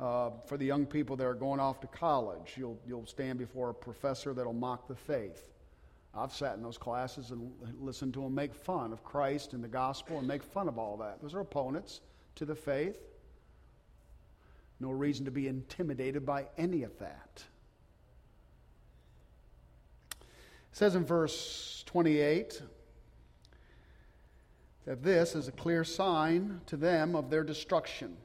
Uh, 0.00 0.30
for 0.46 0.56
the 0.56 0.64
young 0.66 0.86
people 0.86 1.14
that 1.14 1.24
are 1.24 1.34
going 1.34 1.60
off 1.60 1.80
to 1.80 1.86
college, 1.86 2.54
you'll, 2.56 2.80
you'll 2.84 3.06
stand 3.06 3.38
before 3.38 3.70
a 3.70 3.74
professor 3.74 4.34
that'll 4.34 4.52
mock 4.52 4.88
the 4.88 4.96
faith. 4.96 5.52
I've 6.14 6.32
sat 6.32 6.56
in 6.56 6.62
those 6.62 6.78
classes 6.78 7.30
and 7.30 7.52
listened 7.78 8.14
to 8.14 8.22
them 8.22 8.34
make 8.34 8.54
fun 8.54 8.92
of 8.92 9.04
Christ 9.04 9.52
and 9.52 9.62
the 9.62 9.68
gospel 9.68 10.18
and 10.18 10.26
make 10.26 10.42
fun 10.42 10.68
of 10.68 10.78
all 10.78 10.96
that. 10.98 11.20
Those 11.20 11.34
are 11.34 11.40
opponents 11.40 12.00
to 12.36 12.44
the 12.44 12.54
faith. 12.54 12.98
No 14.80 14.90
reason 14.90 15.24
to 15.26 15.30
be 15.30 15.48
intimidated 15.48 16.24
by 16.24 16.46
any 16.56 16.82
of 16.82 16.98
that. 16.98 17.44
It 20.20 20.76
says 20.76 20.94
in 20.94 21.04
verse 21.04 21.82
28 21.86 22.62
that 24.86 25.02
this 25.02 25.34
is 25.34 25.48
a 25.48 25.52
clear 25.52 25.84
sign 25.84 26.60
to 26.66 26.76
them 26.76 27.14
of 27.14 27.28
their 27.28 27.44
destruction, 27.44 28.16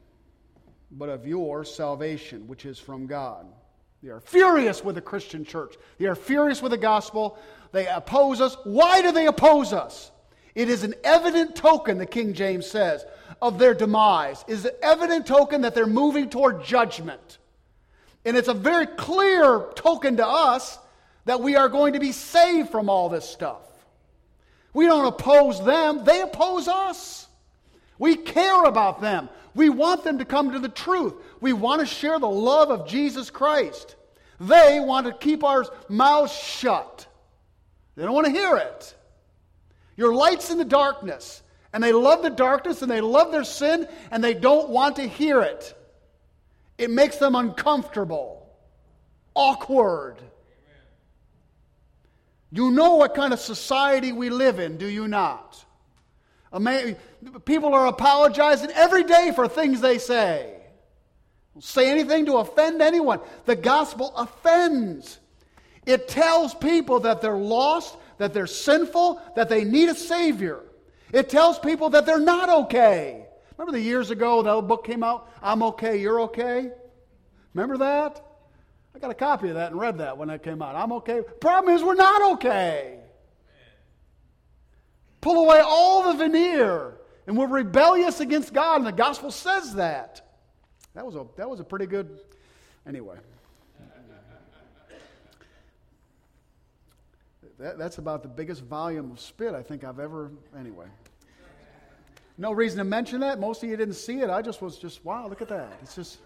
but 0.91 1.09
of 1.09 1.27
your 1.27 1.65
salvation, 1.65 2.47
which 2.47 2.65
is 2.65 2.79
from 2.79 3.07
God. 3.07 3.47
They 4.03 4.09
are 4.09 4.19
furious 4.19 4.83
with 4.83 4.95
the 4.95 5.01
Christian 5.01 5.45
church. 5.45 5.75
They 5.97 6.07
are 6.07 6.15
furious 6.15 6.61
with 6.61 6.71
the 6.71 6.77
gospel. 6.77 7.39
They 7.71 7.87
oppose 7.87 8.41
us. 8.41 8.57
Why 8.65 9.01
do 9.01 9.13
they 9.13 9.27
oppose 9.27 9.71
us? 9.71 10.11
It 10.55 10.67
is 10.69 10.83
an 10.83 10.93
evident 11.05 11.55
token, 11.55 11.97
the 11.97 12.05
King 12.05 12.33
James 12.33 12.67
says, 12.67 13.05
of 13.41 13.57
their 13.57 13.73
demise. 13.73 14.43
It 14.45 14.53
is 14.53 14.65
an 14.65 14.73
evident 14.81 15.25
token 15.25 15.61
that 15.61 15.73
they're 15.73 15.87
moving 15.87 16.29
toward 16.29 16.65
judgment. 16.65 17.37
And 18.25 18.35
it's 18.35 18.49
a 18.49 18.53
very 18.53 18.87
clear 18.87 19.69
token 19.75 20.17
to 20.17 20.27
us 20.27 20.77
that 21.23 21.39
we 21.39 21.55
are 21.55 21.69
going 21.69 21.93
to 21.93 21.99
be 21.99 22.11
saved 22.11 22.69
from 22.69 22.89
all 22.89 23.07
this 23.07 23.27
stuff. 23.27 23.61
We 24.73 24.85
don't 24.85 25.05
oppose 25.05 25.63
them, 25.63 26.03
they 26.03 26.19
oppose 26.19 26.67
us. 26.67 27.22
We 28.03 28.17
care 28.17 28.65
about 28.65 28.99
them. 28.99 29.29
We 29.55 29.69
want 29.69 30.03
them 30.03 30.17
to 30.17 30.25
come 30.25 30.51
to 30.51 30.59
the 30.59 30.67
truth. 30.67 31.13
We 31.39 31.53
want 31.53 31.79
to 31.79 31.85
share 31.85 32.19
the 32.19 32.27
love 32.27 32.69
of 32.69 32.85
Jesus 32.85 33.29
Christ. 33.29 33.95
They 34.41 34.81
want 34.81 35.07
to 35.07 35.13
keep 35.13 35.41
our 35.41 35.63
mouths 35.87 36.33
shut. 36.33 37.07
They 37.95 38.03
don't 38.03 38.11
want 38.11 38.25
to 38.25 38.33
hear 38.33 38.57
it. 38.57 38.93
Your 39.95 40.13
light's 40.13 40.51
in 40.51 40.57
the 40.57 40.65
darkness, 40.65 41.43
and 41.71 41.81
they 41.81 41.93
love 41.93 42.23
the 42.23 42.29
darkness 42.29 42.81
and 42.81 42.91
they 42.91 42.99
love 42.99 43.31
their 43.31 43.45
sin, 43.45 43.87
and 44.11 44.21
they 44.21 44.33
don't 44.33 44.67
want 44.67 44.97
to 44.97 45.07
hear 45.07 45.41
it. 45.41 45.73
It 46.77 46.89
makes 46.89 47.15
them 47.15 47.35
uncomfortable, 47.35 48.49
awkward. 49.33 50.17
You 52.51 52.69
know 52.69 52.95
what 52.95 53.15
kind 53.15 53.31
of 53.31 53.39
society 53.39 54.11
we 54.11 54.29
live 54.29 54.59
in, 54.59 54.75
do 54.75 54.87
you 54.87 55.07
not? 55.07 55.62
People 57.45 57.73
are 57.73 57.87
apologizing 57.87 58.69
every 58.71 59.03
day 59.03 59.31
for 59.35 59.47
things 59.47 59.81
they 59.81 59.97
say. 59.97 60.55
Say 61.59 61.89
anything 61.89 62.25
to 62.27 62.37
offend 62.37 62.81
anyone. 62.81 63.19
The 63.45 63.55
gospel 63.55 64.13
offends. 64.15 65.19
It 65.85 66.07
tells 66.07 66.53
people 66.53 67.01
that 67.01 67.21
they're 67.21 67.37
lost, 67.37 67.97
that 68.17 68.33
they're 68.33 68.47
sinful, 68.47 69.21
that 69.35 69.49
they 69.49 69.63
need 69.63 69.89
a 69.89 69.95
Savior. 69.95 70.59
It 71.11 71.29
tells 71.29 71.59
people 71.59 71.91
that 71.91 72.05
they're 72.05 72.19
not 72.19 72.49
okay. 72.49 73.25
Remember 73.57 73.77
the 73.77 73.83
years 73.83 74.09
ago 74.09 74.41
that 74.41 74.67
book 74.67 74.85
came 74.85 75.03
out, 75.03 75.29
I'm 75.41 75.61
okay, 75.63 75.97
you're 75.97 76.21
okay? 76.21 76.71
Remember 77.53 77.77
that? 77.77 78.23
I 78.95 78.99
got 78.99 79.11
a 79.11 79.15
copy 79.15 79.49
of 79.49 79.55
that 79.55 79.71
and 79.71 79.79
read 79.79 79.99
that 79.99 80.17
when 80.17 80.27
that 80.29 80.43
came 80.43 80.61
out. 80.61 80.75
I'm 80.75 80.91
okay. 80.93 81.21
Problem 81.39 81.75
is, 81.75 81.83
we're 81.83 81.95
not 81.95 82.33
okay. 82.33 82.99
Pull 85.23 85.45
away 85.45 85.61
all 85.65 86.11
the 86.11 86.17
veneer, 86.17 86.95
and 87.27 87.37
we're 87.37 87.47
rebellious 87.47 88.19
against 88.19 88.53
God, 88.53 88.79
and 88.79 88.85
the 88.85 88.91
gospel 88.91 89.31
says 89.31 89.75
that. 89.75 90.19
That 90.95 91.05
was 91.05 91.15
a, 91.15 91.25
that 91.37 91.49
was 91.49 91.61
a 91.61 91.63
pretty 91.63 91.85
good. 91.85 92.19
Anyway. 92.85 93.15
That, 97.57 97.77
that's 97.77 97.99
about 97.99 98.21
the 98.21 98.27
biggest 98.27 98.63
volume 98.63 99.11
of 99.11 99.19
spit 99.21 99.53
I 99.53 99.63
think 99.63 99.85
I've 99.85 99.99
ever. 99.99 100.29
Anyway. 100.59 100.87
No 102.37 102.51
reason 102.51 102.79
to 102.79 102.83
mention 102.83 103.21
that. 103.21 103.39
Most 103.39 103.63
of 103.63 103.69
you 103.69 103.77
didn't 103.77 103.93
see 103.93 104.19
it. 104.19 104.29
I 104.29 104.41
just 104.41 104.61
was 104.61 104.77
just, 104.77 105.05
wow, 105.05 105.29
look 105.29 105.41
at 105.41 105.47
that. 105.47 105.71
It's 105.81 105.95
just, 105.95 106.17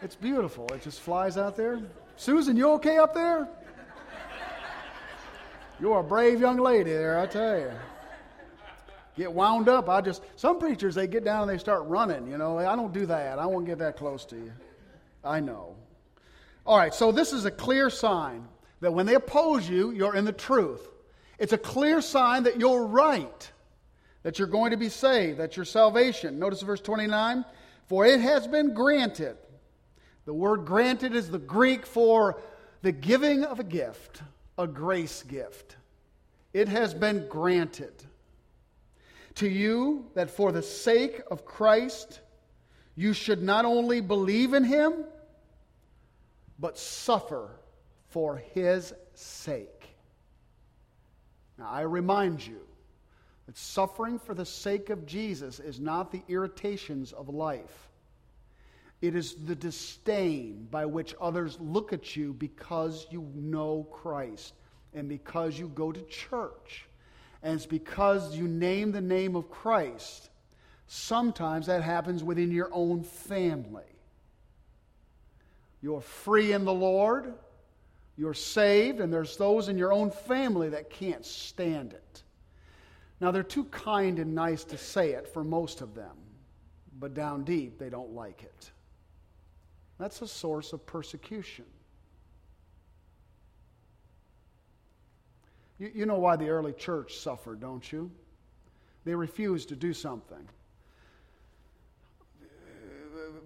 it's 0.00 0.16
beautiful. 0.16 0.66
It 0.72 0.80
just 0.80 1.00
flies 1.00 1.36
out 1.36 1.56
there. 1.56 1.82
Susan, 2.16 2.56
you 2.56 2.70
okay 2.70 2.96
up 2.96 3.12
there? 3.12 3.48
You're 5.78 6.00
a 6.00 6.04
brave 6.04 6.40
young 6.40 6.56
lady 6.56 6.92
there, 6.92 7.18
I 7.18 7.26
tell 7.26 7.58
you. 7.58 7.70
Get 9.20 9.34
wound 9.34 9.68
up. 9.68 9.90
I 9.90 10.00
just, 10.00 10.22
some 10.36 10.58
preachers, 10.58 10.94
they 10.94 11.06
get 11.06 11.26
down 11.26 11.42
and 11.42 11.50
they 11.50 11.58
start 11.58 11.84
running. 11.84 12.26
You 12.26 12.38
know, 12.38 12.56
I 12.56 12.74
don't 12.74 12.90
do 12.90 13.04
that. 13.04 13.38
I 13.38 13.44
won't 13.44 13.66
get 13.66 13.76
that 13.80 13.98
close 13.98 14.24
to 14.24 14.36
you. 14.36 14.50
I 15.22 15.40
know. 15.40 15.76
All 16.64 16.78
right, 16.78 16.94
so 16.94 17.12
this 17.12 17.34
is 17.34 17.44
a 17.44 17.50
clear 17.50 17.90
sign 17.90 18.48
that 18.80 18.94
when 18.94 19.04
they 19.04 19.14
oppose 19.16 19.68
you, 19.68 19.90
you're 19.90 20.16
in 20.16 20.24
the 20.24 20.32
truth. 20.32 20.88
It's 21.38 21.52
a 21.52 21.58
clear 21.58 22.00
sign 22.00 22.44
that 22.44 22.58
you're 22.58 22.86
right, 22.86 23.52
that 24.22 24.38
you're 24.38 24.48
going 24.48 24.70
to 24.70 24.78
be 24.78 24.88
saved, 24.88 25.38
that 25.38 25.54
your 25.54 25.66
salvation. 25.66 26.38
Notice 26.38 26.62
verse 26.62 26.80
29 26.80 27.44
For 27.88 28.06
it 28.06 28.22
has 28.22 28.46
been 28.46 28.72
granted. 28.72 29.36
The 30.24 30.32
word 30.32 30.64
granted 30.64 31.14
is 31.14 31.28
the 31.28 31.38
Greek 31.38 31.84
for 31.84 32.40
the 32.80 32.92
giving 32.92 33.44
of 33.44 33.60
a 33.60 33.64
gift, 33.64 34.22
a 34.56 34.66
grace 34.66 35.22
gift. 35.24 35.76
It 36.54 36.68
has 36.68 36.94
been 36.94 37.28
granted 37.28 37.92
to 39.36 39.48
you 39.48 40.06
that 40.14 40.30
for 40.30 40.52
the 40.52 40.62
sake 40.62 41.20
of 41.30 41.44
Christ, 41.44 42.20
you 42.96 43.12
should 43.12 43.42
not 43.42 43.64
only 43.64 44.00
believe 44.00 44.54
in 44.54 44.64
him, 44.64 45.04
but 46.58 46.78
suffer 46.78 47.50
for 48.08 48.36
his 48.36 48.92
sake. 49.14 49.88
Now, 51.58 51.68
I 51.70 51.82
remind 51.82 52.46
you 52.46 52.60
that 53.46 53.56
suffering 53.56 54.18
for 54.18 54.34
the 54.34 54.44
sake 54.44 54.90
of 54.90 55.06
Jesus 55.06 55.60
is 55.60 55.80
not 55.80 56.10
the 56.10 56.22
irritations 56.28 57.12
of 57.12 57.28
life. 57.28 57.88
It 59.00 59.14
is 59.14 59.34
the 59.34 59.54
disdain 59.54 60.68
by 60.70 60.84
which 60.84 61.14
others 61.20 61.58
look 61.60 61.92
at 61.92 62.16
you 62.16 62.34
because 62.34 63.06
you 63.10 63.30
know 63.34 63.86
Christ 63.90 64.54
and 64.92 65.08
because 65.08 65.58
you 65.58 65.68
go 65.68 65.90
to 65.90 66.02
church. 66.02 66.86
And 67.42 67.54
it's 67.54 67.66
because 67.66 68.36
you 68.36 68.46
name 68.46 68.92
the 68.92 69.00
name 69.00 69.36
of 69.36 69.50
Christ. 69.50 70.30
Sometimes 70.86 71.66
that 71.66 71.82
happens 71.82 72.22
within 72.22 72.50
your 72.50 72.68
own 72.72 73.02
family. 73.02 73.84
You're 75.80 76.00
free 76.00 76.52
in 76.52 76.64
the 76.64 76.72
Lord 76.72 77.34
you're 78.20 78.34
saved, 78.34 79.00
and 79.00 79.10
there's 79.10 79.38
those 79.38 79.70
in 79.70 79.78
your 79.78 79.94
own 79.94 80.10
family 80.10 80.68
that 80.68 80.90
can't 80.90 81.24
stand 81.24 81.94
it. 81.94 82.22
Now, 83.18 83.30
they're 83.30 83.42
too 83.42 83.64
kind 83.64 84.18
and 84.18 84.34
nice 84.34 84.62
to 84.64 84.76
say 84.76 85.12
it 85.12 85.26
for 85.26 85.42
most 85.42 85.80
of 85.80 85.94
them, 85.94 86.18
but 86.98 87.14
down 87.14 87.44
deep, 87.44 87.78
they 87.78 87.88
don't 87.88 88.12
like 88.12 88.42
it. 88.42 88.70
That's 89.98 90.20
a 90.20 90.28
source 90.28 90.74
of 90.74 90.84
persecution. 90.84 91.64
You, 95.80 95.90
you 95.92 96.06
know 96.06 96.18
why 96.18 96.36
the 96.36 96.48
early 96.48 96.72
church 96.72 97.16
suffered, 97.16 97.60
don't 97.60 97.90
you? 97.90 98.08
They 99.04 99.16
refused 99.16 99.70
to 99.70 99.76
do 99.76 99.92
something 99.92 100.46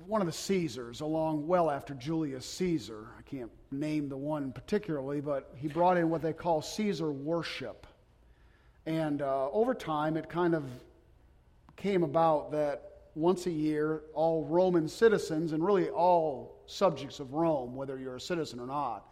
one 0.07 0.21
of 0.21 0.27
the 0.27 0.33
Caesars, 0.33 1.01
along 1.01 1.47
well 1.47 1.71
after 1.71 1.95
Julius 1.95 2.47
Caesar. 2.47 3.07
I 3.19 3.23
can't 3.23 3.51
name 3.71 4.09
the 4.09 4.17
one 4.17 4.53
particularly, 4.53 5.21
but 5.21 5.53
he 5.57 5.69
brought 5.69 5.97
in 5.97 6.11
what 6.11 6.23
they 6.23 6.33
call 6.33 6.63
Caesar 6.63 7.11
worship. 7.11 7.87
And 8.87 9.23
uh, 9.23 9.51
over 9.51 9.75
time, 9.75 10.17
it 10.17 10.29
kind 10.29 10.55
of 10.55 10.65
came 11.77 12.03
about 12.03 12.53
that 12.53 12.91
once 13.15 13.47
a 13.47 13.51
year, 13.51 14.03
all 14.13 14.45
Roman 14.45 14.89
citizens, 14.89 15.53
and 15.53 15.65
really 15.65 15.89
all 15.89 16.63
subjects 16.67 17.21
of 17.21 17.33
Rome, 17.33 17.75
whether 17.75 17.99
you're 17.99 18.17
a 18.17 18.21
citizen 18.21 18.61
or 18.61 18.67
not, 18.67 19.09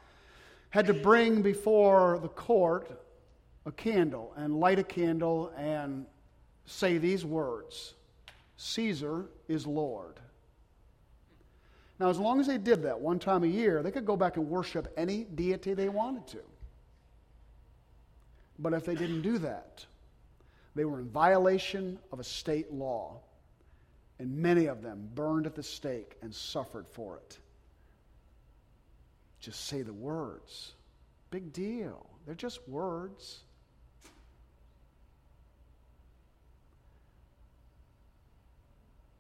had 0.71 0.87
to 0.87 0.95
bring 0.95 1.41
before 1.41 2.19
the 2.21 2.29
court 2.29 3.01
a 3.65 3.73
candle 3.73 4.33
and 4.37 4.59
light 4.59 4.79
a 4.79 4.85
candle 4.85 5.53
and 5.57 6.07
say 6.67 6.99
these 6.99 7.25
words 7.25 7.95
Caesar 8.57 9.27
is 9.49 9.67
Lord. 9.67 10.21
Now, 11.99 12.09
as 12.09 12.19
long 12.19 12.41
as 12.41 12.47
they 12.47 12.59
did 12.59 12.83
that 12.83 13.01
one 13.01 13.19
time 13.19 13.45
a 13.45 13.49
year, 13.49 13.83
they 13.83 13.91
could 13.91 14.07
go 14.07 14.17
back 14.17 14.37
and 14.37 14.49
worship 14.49 14.93
any 14.97 15.25
deity 15.25 15.75
they 15.75 15.89
wanted 15.89 16.27
to. 16.29 16.39
But 18.59 18.73
if 18.73 18.85
they 18.85 18.95
didn't 18.95 19.23
do 19.23 19.39
that, 19.39 19.85
they 20.75 20.85
were 20.85 21.01
in 21.01 21.09
violation 21.09 21.99
of 22.11 22.21
a 22.21 22.25
state 22.25 22.73
law. 22.73 23.21
And 24.19 24.37
many 24.37 24.67
of 24.67 24.83
them 24.83 25.09
burned 25.15 25.47
at 25.47 25.55
the 25.55 25.63
stake 25.63 26.17
and 26.23 26.35
suffered 26.35 26.89
for 26.89 27.17
it. 27.17 27.39
Just 29.41 29.67
say 29.67 29.83
the 29.83 29.93
words. 29.93 30.73
Big 31.31 31.53
deal. 31.53 32.07
They're 32.25 32.35
just 32.35 32.67
words. 32.69 33.41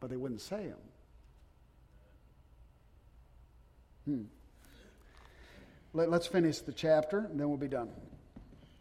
But 0.02 0.10
they 0.10 0.16
wouldn't 0.16 0.40
say 0.40 0.66
them. 0.66 0.78
Hmm. 4.04 4.22
Let, 5.92 6.08
us 6.08 6.26
finish 6.26 6.58
the 6.58 6.72
chapter, 6.72 7.18
and 7.18 7.38
then 7.38 7.48
we'll 7.48 7.56
be 7.56 7.68
done. 7.68 7.88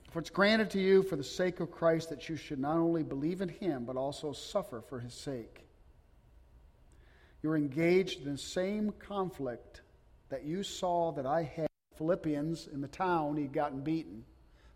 For 0.09 0.17
it's 0.17 0.31
granted 0.31 0.71
to 0.71 0.81
you 0.81 1.03
for 1.03 1.15
the 1.15 1.23
sake 1.23 1.59
of 1.59 1.69
Christ 1.69 2.09
that 2.09 2.27
you 2.27 2.37
should 2.37 2.57
not 2.57 2.77
only 2.77 3.03
believe 3.03 3.41
in 3.41 3.49
him, 3.49 3.85
but 3.85 3.97
also 3.97 4.33
suffer 4.33 4.81
for 4.81 4.99
his 4.99 5.13
sake. 5.13 5.63
You're 7.43 7.55
engaged 7.55 8.25
in 8.25 8.31
the 8.31 8.37
same 8.39 8.91
conflict 8.97 9.81
that 10.29 10.43
you 10.43 10.63
saw 10.63 11.11
that 11.11 11.27
I 11.27 11.43
had. 11.43 11.67
Philippians 11.97 12.67
in 12.73 12.81
the 12.81 12.87
town, 12.87 13.37
he'd 13.37 13.53
gotten 13.53 13.81
beaten, 13.81 14.25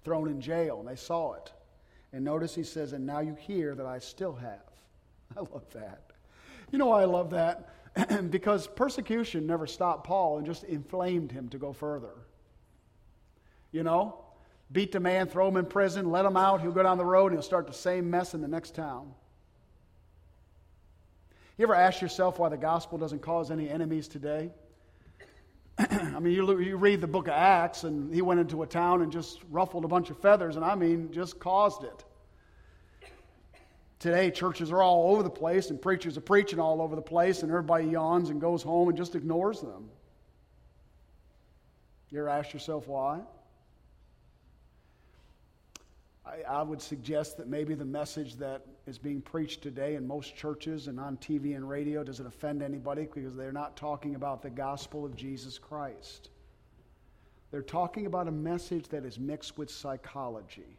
thrown 0.03 0.29
in 0.29 0.41
jail, 0.41 0.79
and 0.79 0.87
they 0.87 0.95
saw 0.95 1.33
it. 1.33 1.51
And 2.13 2.23
notice 2.23 2.53
he 2.53 2.61
says, 2.63 2.93
And 2.93 3.07
now 3.07 3.21
you 3.21 3.33
hear 3.33 3.73
that 3.73 3.87
I 3.87 3.97
still 3.97 4.35
have. 4.35 4.61
I 5.35 5.39
love 5.39 5.65
that. 5.73 6.11
You 6.71 6.77
know 6.77 6.87
why 6.87 7.01
I 7.01 7.05
love 7.05 7.31
that? 7.31 7.69
because 8.29 8.67
persecution 8.67 9.47
never 9.47 9.67
stopped 9.67 10.05
Paul 10.05 10.37
and 10.37 10.45
just 10.45 10.63
inflamed 10.63 11.31
him 11.31 11.49
to 11.49 11.57
go 11.57 11.73
further. 11.73 12.13
You 13.71 13.83
know? 13.83 14.19
Beat 14.71 14.91
the 14.91 14.99
man, 14.99 15.27
throw 15.27 15.47
him 15.47 15.57
in 15.57 15.65
prison, 15.65 16.09
let 16.09 16.25
him 16.25 16.35
out, 16.35 16.61
he'll 16.61 16.71
go 16.71 16.83
down 16.83 16.97
the 16.97 17.05
road, 17.05 17.27
and 17.27 17.35
he'll 17.35 17.43
start 17.43 17.67
the 17.67 17.73
same 17.73 18.09
mess 18.09 18.33
in 18.33 18.41
the 18.41 18.47
next 18.47 18.73
town. 18.73 19.13
You 21.57 21.63
ever 21.63 21.75
ask 21.75 22.01
yourself 22.01 22.39
why 22.39 22.49
the 22.49 22.57
gospel 22.57 22.97
doesn't 22.97 23.21
cause 23.21 23.51
any 23.51 23.69
enemies 23.69 24.07
today? 24.07 24.51
I 25.77 26.19
mean, 26.19 26.33
you, 26.33 26.59
you 26.59 26.77
read 26.77 26.99
the 26.99 27.07
book 27.07 27.27
of 27.27 27.33
Acts, 27.33 27.83
and 27.83 28.13
he 28.13 28.21
went 28.21 28.39
into 28.39 28.63
a 28.63 28.67
town 28.67 29.01
and 29.01 29.11
just 29.11 29.39
ruffled 29.51 29.85
a 29.85 29.87
bunch 29.87 30.09
of 30.09 30.17
feathers, 30.19 30.55
and 30.55 30.65
I 30.65 30.75
mean, 30.75 31.11
just 31.11 31.39
caused 31.39 31.83
it. 31.83 32.03
Today, 34.05 34.29
churches 34.29 34.71
are 34.71 34.83
all 34.83 35.13
over 35.13 35.23
the 35.23 35.31
place, 35.31 35.71
and 35.71 35.81
preachers 35.81 36.15
are 36.15 36.21
preaching 36.21 36.59
all 36.59 36.79
over 36.79 36.95
the 36.95 37.01
place, 37.01 37.41
and 37.41 37.49
everybody 37.49 37.87
yawns 37.87 38.29
and 38.29 38.39
goes 38.39 38.61
home 38.61 38.87
and 38.87 38.95
just 38.95 39.15
ignores 39.15 39.61
them. 39.61 39.89
You 42.11 42.19
ever 42.19 42.29
ask 42.29 42.53
yourself 42.53 42.87
why? 42.87 43.21
I, 46.23 46.43
I, 46.47 46.61
would 46.61 46.83
suggest 46.83 47.37
that 47.37 47.47
maybe 47.47 47.73
the 47.73 47.83
message 47.83 48.35
that 48.35 48.67
is 48.85 48.99
being 48.99 49.21
preached 49.21 49.63
today 49.63 49.95
in 49.95 50.05
most 50.05 50.35
churches 50.35 50.85
and 50.85 50.99
on 50.99 51.17
TV 51.17 51.55
and 51.55 51.67
radio 51.67 52.03
doesn't 52.03 52.27
offend 52.27 52.61
anybody 52.61 53.09
because 53.11 53.35
they're 53.35 53.51
not 53.51 53.75
talking 53.75 54.13
about 54.13 54.43
the 54.43 54.51
gospel 54.51 55.03
of 55.03 55.15
Jesus 55.15 55.57
Christ. 55.57 56.29
They're 57.49 57.63
talking 57.63 58.05
about 58.05 58.27
a 58.27 58.31
message 58.31 58.87
that 58.89 59.03
is 59.03 59.17
mixed 59.17 59.57
with 59.57 59.71
psychology. 59.71 60.77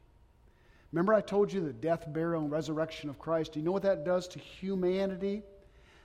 Remember, 0.97 1.13
I 1.13 1.21
told 1.21 1.53
you 1.53 1.61
the 1.61 1.75
death, 1.75 2.11
burial, 2.11 2.41
and 2.41 2.51
resurrection 2.51 3.11
of 3.11 3.19
Christ? 3.19 3.53
Do 3.53 3.59
you 3.59 3.67
know 3.67 3.73
what 3.73 3.83
that 3.83 4.03
does 4.03 4.27
to 4.29 4.39
humanity? 4.39 5.43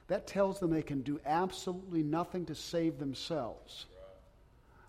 That 0.09 0.27
tells 0.27 0.59
them 0.59 0.69
they 0.69 0.81
can 0.81 0.99
do 0.99 1.17
absolutely 1.25 2.03
nothing 2.03 2.45
to 2.47 2.55
save 2.55 2.99
themselves. 2.99 3.85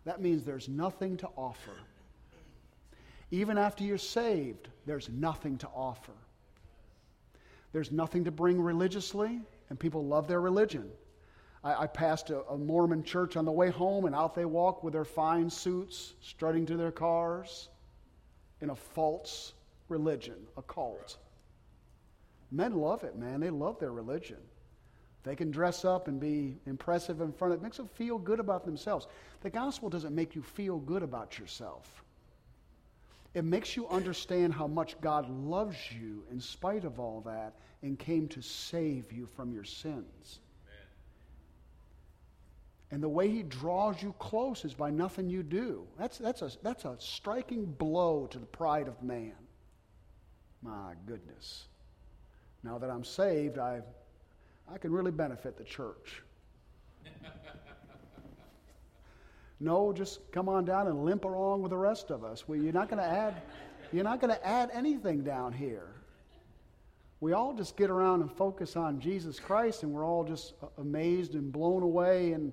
That 0.04 0.20
means 0.20 0.42
there's 0.42 0.68
nothing 0.68 1.18
to 1.18 1.28
offer. 1.36 1.76
Even 3.30 3.56
after 3.56 3.84
you're 3.84 3.96
saved, 3.96 4.66
there's 4.86 5.08
nothing 5.08 5.56
to 5.58 5.68
offer. 5.68 6.16
There's 7.72 7.92
nothing 7.92 8.24
to 8.24 8.32
bring 8.32 8.60
religiously, 8.60 9.40
and 9.70 9.78
people 9.78 10.04
love 10.04 10.26
their 10.26 10.40
religion. 10.40 10.90
I, 11.62 11.84
I 11.84 11.86
passed 11.86 12.30
a, 12.30 12.42
a 12.46 12.58
Mormon 12.58 13.04
church 13.04 13.36
on 13.36 13.44
the 13.44 13.52
way 13.52 13.70
home, 13.70 14.06
and 14.06 14.16
out 14.16 14.34
they 14.34 14.46
walk 14.46 14.82
with 14.82 14.94
their 14.94 15.04
fine 15.04 15.48
suits, 15.48 16.14
strutting 16.20 16.66
to 16.66 16.76
their 16.76 16.90
cars 16.90 17.68
in 18.60 18.70
a 18.70 18.74
false 18.74 19.52
religion, 19.92 20.36
a 20.56 20.62
cult. 20.62 21.18
Men 22.50 22.74
love 22.74 23.04
it, 23.04 23.16
man. 23.16 23.40
They 23.40 23.50
love 23.50 23.78
their 23.78 23.92
religion. 23.92 24.38
They 25.24 25.36
can 25.36 25.50
dress 25.50 25.84
up 25.84 26.08
and 26.08 26.18
be 26.18 26.56
impressive 26.66 27.20
in 27.20 27.32
front 27.32 27.54
of 27.54 27.58
it. 27.58 27.62
it 27.62 27.64
makes 27.64 27.76
them 27.76 27.88
feel 27.94 28.18
good 28.18 28.40
about 28.40 28.64
themselves. 28.64 29.06
The 29.42 29.50
gospel 29.50 29.88
doesn't 29.88 30.14
make 30.14 30.34
you 30.34 30.42
feel 30.42 30.78
good 30.78 31.02
about 31.02 31.38
yourself. 31.38 32.02
It 33.34 33.44
makes 33.44 33.76
you 33.76 33.88
understand 33.88 34.52
how 34.52 34.66
much 34.66 35.00
God 35.00 35.30
loves 35.30 35.76
you 35.90 36.24
in 36.30 36.40
spite 36.40 36.84
of 36.84 36.98
all 36.98 37.22
that 37.22 37.54
and 37.82 37.98
came 37.98 38.28
to 38.28 38.42
save 38.42 39.10
you 39.12 39.26
from 39.26 39.52
your 39.52 39.64
sins. 39.64 40.40
Amen. 40.66 40.86
And 42.90 43.02
the 43.02 43.08
way 43.08 43.30
he 43.30 43.42
draws 43.42 44.02
you 44.02 44.14
close 44.18 44.64
is 44.64 44.74
by 44.74 44.90
nothing 44.90 45.30
you 45.30 45.42
do. 45.42 45.86
That's, 45.98 46.18
that's, 46.18 46.42
a, 46.42 46.50
that's 46.62 46.84
a 46.84 46.96
striking 46.98 47.64
blow 47.64 48.26
to 48.26 48.38
the 48.38 48.46
pride 48.46 48.88
of 48.88 49.02
man. 49.02 49.32
My 50.62 50.94
goodness. 51.06 51.66
Now 52.62 52.78
that 52.78 52.90
I'm 52.90 53.04
saved, 53.04 53.58
I, 53.58 53.80
I 54.72 54.78
can 54.78 54.92
really 54.92 55.10
benefit 55.10 55.58
the 55.58 55.64
church. 55.64 56.22
No, 59.62 59.92
just 59.92 60.32
come 60.32 60.48
on 60.48 60.64
down 60.64 60.88
and 60.88 61.04
limp 61.04 61.24
along 61.24 61.62
with 61.62 61.70
the 61.70 61.76
rest 61.76 62.10
of 62.10 62.24
us. 62.24 62.48
Well, 62.48 62.58
you're 62.58 62.72
not 62.72 62.88
going 62.88 63.00
to 63.00 63.08
add, 63.08 63.42
you're 63.92 64.02
not 64.02 64.20
going 64.20 64.34
to 64.34 64.44
add 64.44 64.70
anything 64.74 65.22
down 65.22 65.52
here. 65.52 65.86
We 67.20 67.32
all 67.32 67.54
just 67.54 67.76
get 67.76 67.88
around 67.88 68.22
and 68.22 68.32
focus 68.32 68.74
on 68.74 68.98
Jesus 68.98 69.38
Christ, 69.38 69.84
and 69.84 69.92
we're 69.92 70.04
all 70.04 70.24
just 70.24 70.54
amazed 70.78 71.36
and 71.36 71.52
blown 71.52 71.84
away 71.84 72.32
and, 72.32 72.52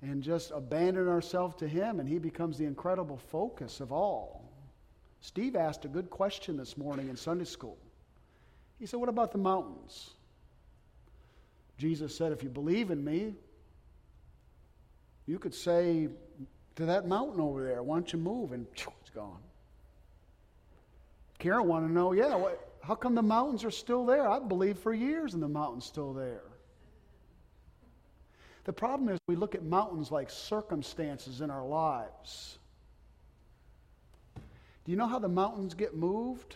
and 0.00 0.22
just 0.22 0.50
abandon 0.50 1.08
ourselves 1.08 1.56
to 1.56 1.68
Him, 1.68 2.00
and 2.00 2.08
He 2.08 2.18
becomes 2.18 2.56
the 2.56 2.64
incredible 2.64 3.18
focus 3.18 3.80
of 3.80 3.92
all. 3.92 4.45
Steve 5.20 5.56
asked 5.56 5.84
a 5.84 5.88
good 5.88 6.10
question 6.10 6.56
this 6.56 6.76
morning 6.76 7.08
in 7.08 7.16
Sunday 7.16 7.44
school. 7.44 7.78
He 8.78 8.86
said, 8.86 9.00
What 9.00 9.08
about 9.08 9.32
the 9.32 9.38
mountains? 9.38 10.10
Jesus 11.78 12.16
said, 12.16 12.32
If 12.32 12.42
you 12.42 12.48
believe 12.48 12.90
in 12.90 13.04
me, 13.04 13.34
you 15.26 15.38
could 15.38 15.54
say 15.54 16.08
to 16.76 16.86
that 16.86 17.08
mountain 17.08 17.40
over 17.40 17.64
there, 17.64 17.82
why 17.82 17.96
don't 17.96 18.12
you 18.12 18.18
move? 18.18 18.52
And 18.52 18.66
it's 18.72 19.10
gone. 19.14 19.40
Karen 21.38 21.66
wanted 21.66 21.88
to 21.88 21.92
know, 21.92 22.12
yeah, 22.12 22.34
what, 22.36 22.78
how 22.82 22.94
come 22.94 23.14
the 23.14 23.22
mountains 23.22 23.64
are 23.64 23.70
still 23.70 24.06
there? 24.06 24.28
I 24.28 24.38
believed 24.38 24.78
for 24.78 24.94
years 24.94 25.34
and 25.34 25.42
the 25.42 25.48
mountain's 25.48 25.84
still 25.84 26.12
there. 26.12 26.42
The 28.64 28.72
problem 28.72 29.08
is 29.08 29.18
we 29.26 29.36
look 29.36 29.54
at 29.54 29.62
mountains 29.62 30.10
like 30.10 30.30
circumstances 30.30 31.40
in 31.40 31.50
our 31.50 31.64
lives. 31.64 32.58
Do 34.86 34.92
you 34.92 34.96
know 34.96 35.08
how 35.08 35.18
the 35.18 35.28
mountains 35.28 35.74
get 35.74 35.96
moved? 35.96 36.54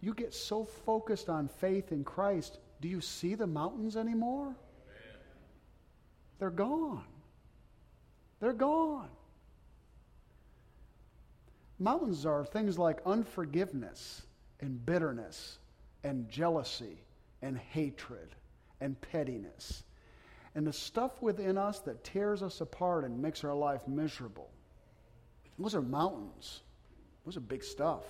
You 0.00 0.14
get 0.14 0.32
so 0.32 0.64
focused 0.64 1.28
on 1.28 1.48
faith 1.48 1.92
in 1.92 2.02
Christ, 2.02 2.58
do 2.80 2.88
you 2.88 3.02
see 3.02 3.34
the 3.34 3.46
mountains 3.46 3.96
anymore? 3.96 4.56
They're 6.38 6.50
gone. 6.50 7.04
They're 8.40 8.54
gone. 8.54 9.10
Mountains 11.78 12.24
are 12.24 12.44
things 12.44 12.78
like 12.78 13.00
unforgiveness 13.04 14.22
and 14.60 14.84
bitterness 14.84 15.58
and 16.02 16.28
jealousy 16.28 16.98
and 17.42 17.58
hatred 17.58 18.34
and 18.80 18.98
pettiness 19.00 19.84
and 20.54 20.66
the 20.66 20.72
stuff 20.72 21.20
within 21.20 21.58
us 21.58 21.80
that 21.80 22.04
tears 22.04 22.42
us 22.42 22.60
apart 22.60 23.04
and 23.04 23.20
makes 23.20 23.44
our 23.44 23.54
life 23.54 23.86
miserable. 23.86 24.50
Those 25.58 25.74
are 25.74 25.82
mountains. 25.82 26.60
Those 27.24 27.36
are 27.36 27.40
big 27.40 27.64
stuff. 27.64 28.02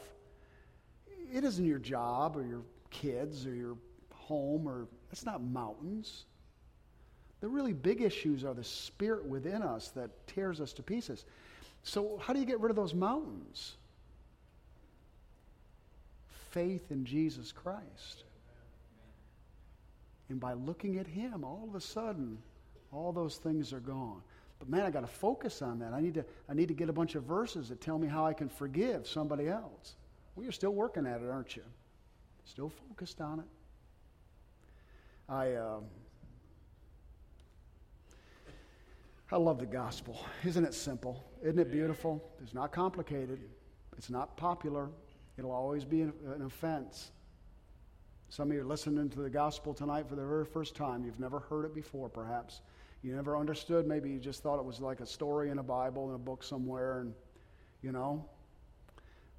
It 1.33 1.45
isn't 1.45 1.65
your 1.65 1.79
job 1.79 2.37
or 2.37 2.45
your 2.45 2.63
kids 2.91 3.47
or 3.47 3.55
your 3.55 3.77
home 4.13 4.67
or 4.67 4.89
it's 5.13 5.25
not 5.25 5.43
mountains. 5.43 6.25
The 7.41 7.49
really 7.49 7.73
big 7.73 8.01
issues 8.01 8.45
are 8.45 8.55
the 8.55 8.65
spirit 8.65 9.27
within 9.27 9.63
us 9.63 9.91
that 9.91 10.27
tears 10.27 10.61
us 10.61 10.73
to 10.75 10.83
pieces. 10.83 11.25
So, 11.83 12.19
how 12.23 12.33
do 12.33 12.41
you 12.41 12.47
get 12.47 12.61
rid 12.61 12.71
of 12.71 12.77
those 12.77 12.95
mountains? 12.95 13.77
Faith 16.51 16.91
in 16.91 17.05
Jesus 17.05 17.53
Christ. 17.53 18.25
And 20.31 20.41
by 20.41 20.55
looking 20.55 20.99
at 20.99 21.07
Him, 21.07 21.45
all 21.45 21.67
of 21.69 21.75
a 21.75 21.81
sudden, 21.81 22.39
all 22.91 23.13
those 23.13 23.37
things 23.37 23.73
are 23.73 23.81
gone. 23.81 24.23
But 24.59 24.69
man, 24.69 24.83
I 24.83 24.91
got 24.91 25.01
to 25.01 25.07
focus 25.07 25.63
on 25.63 25.79
that. 25.81 25.93
I 25.93 26.01
need 26.01 26.15
to, 26.15 26.25
I 26.49 26.55
need 26.55 26.69
to 26.69 26.75
get 26.75 26.89
a 26.89 26.93
bunch 26.93 27.15
of 27.15 27.25
verses 27.25 27.69
that 27.69 27.81
tell 27.81 27.99
me 27.99 28.09
how 28.09 28.27
I 28.27 28.33
can 28.33 28.49
forgive 28.49 29.07
somebody 29.07 29.49
else. 29.49 29.95
Well, 30.35 30.45
you're 30.45 30.53
still 30.53 30.75
working 30.75 31.07
at 31.07 31.21
it, 31.21 31.29
aren't 31.29 31.57
you? 31.57 31.63
Still 32.45 32.71
focused 32.89 33.21
on 33.21 33.41
it. 33.41 33.47
I. 35.29 35.53
Uh, 35.53 35.81
I 39.33 39.37
love 39.37 39.59
the 39.59 39.67
gospel. 39.67 40.21
Isn't 40.45 40.65
it 40.65 40.75
simple? 40.75 41.25
Isn't 41.43 41.59
it 41.59 41.73
beautiful? 41.73 42.23
It's 42.43 42.55
not 42.55 42.73
complicated. 42.73 43.41
It's 43.97 44.11
not 44.11 44.37
popular. 44.37 44.91
It'll 45.37 45.51
always 45.51 45.85
be 45.85 46.03
an, 46.03 46.13
offense. 46.45 47.11
Some 48.29 48.51
of 48.51 48.55
you 48.55 48.63
are 48.63 48.67
listening 48.67 49.09
to 49.11 49.23
the 49.23 49.31
gospel 49.31 49.75
tonight 49.75 50.09
for 50.09 50.15
the 50.15 50.25
very 50.25 50.45
first 50.45 50.77
time. 50.77 51.05
You've 51.05 51.19
never 51.19 51.41
heard 51.41 51.65
it 51.65 51.75
before, 51.75 52.09
perhaps. 52.09 52.61
You 53.05 53.15
never 53.15 53.37
understood. 53.37 53.87
Maybe 53.87 54.09
you 54.11 54.19
just 54.19 54.43
thought 54.43 54.59
it 54.59 54.65
was 54.65 54.81
like 54.81 55.01
a 55.01 55.07
story 55.07 55.51
in 55.51 55.59
a 55.59 55.63
Bible, 55.63 56.09
in 56.09 56.15
a 56.15 56.19
book 56.19 56.43
somewhere, 56.43 57.01
and, 57.01 57.13
you 57.83 57.93
know. 57.93 58.25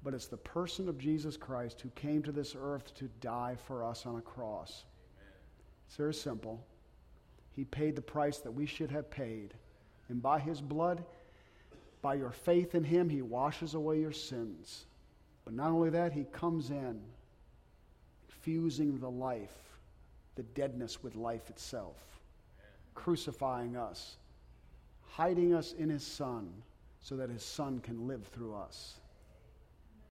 But 0.04 0.14
it's 0.14 0.28
the 0.28 0.36
person 0.36 0.88
of 0.88 0.98
Jesus 0.98 1.36
Christ 1.36 1.80
who 1.80 1.88
came 1.90 2.22
to 2.22 2.32
this 2.32 2.54
earth 2.56 2.94
to 2.94 3.08
die 3.20 3.56
for 3.66 3.84
us 3.84 4.06
on 4.06 4.16
a 4.16 4.22
cross. 4.22 4.84
Amen. 5.18 5.32
It's 5.88 5.96
very 5.96 6.14
simple. 6.14 6.64
He 7.50 7.64
paid 7.64 7.96
the 7.96 8.02
price 8.02 8.38
that 8.38 8.52
we 8.52 8.66
should 8.66 8.92
have 8.92 9.10
paid. 9.10 9.52
And 10.08 10.22
by 10.22 10.38
his 10.38 10.60
blood, 10.60 11.04
by 12.02 12.14
your 12.14 12.30
faith 12.30 12.76
in 12.76 12.84
him, 12.84 13.08
he 13.08 13.20
washes 13.20 13.74
away 13.74 13.98
your 13.98 14.12
sins. 14.12 14.86
But 15.44 15.54
not 15.54 15.72
only 15.72 15.90
that, 15.90 16.12
he 16.12 16.24
comes 16.32 16.70
in, 16.70 17.00
fusing 18.28 19.00
the 19.00 19.10
life 19.10 19.66
the 20.36 20.42
deadness 20.42 21.02
with 21.02 21.16
life 21.16 21.50
itself, 21.50 22.15
crucifying 22.96 23.76
us, 23.76 24.16
hiding 25.10 25.54
us 25.54 25.72
in 25.72 25.88
his 25.88 26.04
Son 26.04 26.50
so 27.00 27.16
that 27.16 27.30
his 27.30 27.44
Son 27.44 27.78
can 27.78 28.08
live 28.08 28.26
through 28.26 28.56
us. 28.56 28.96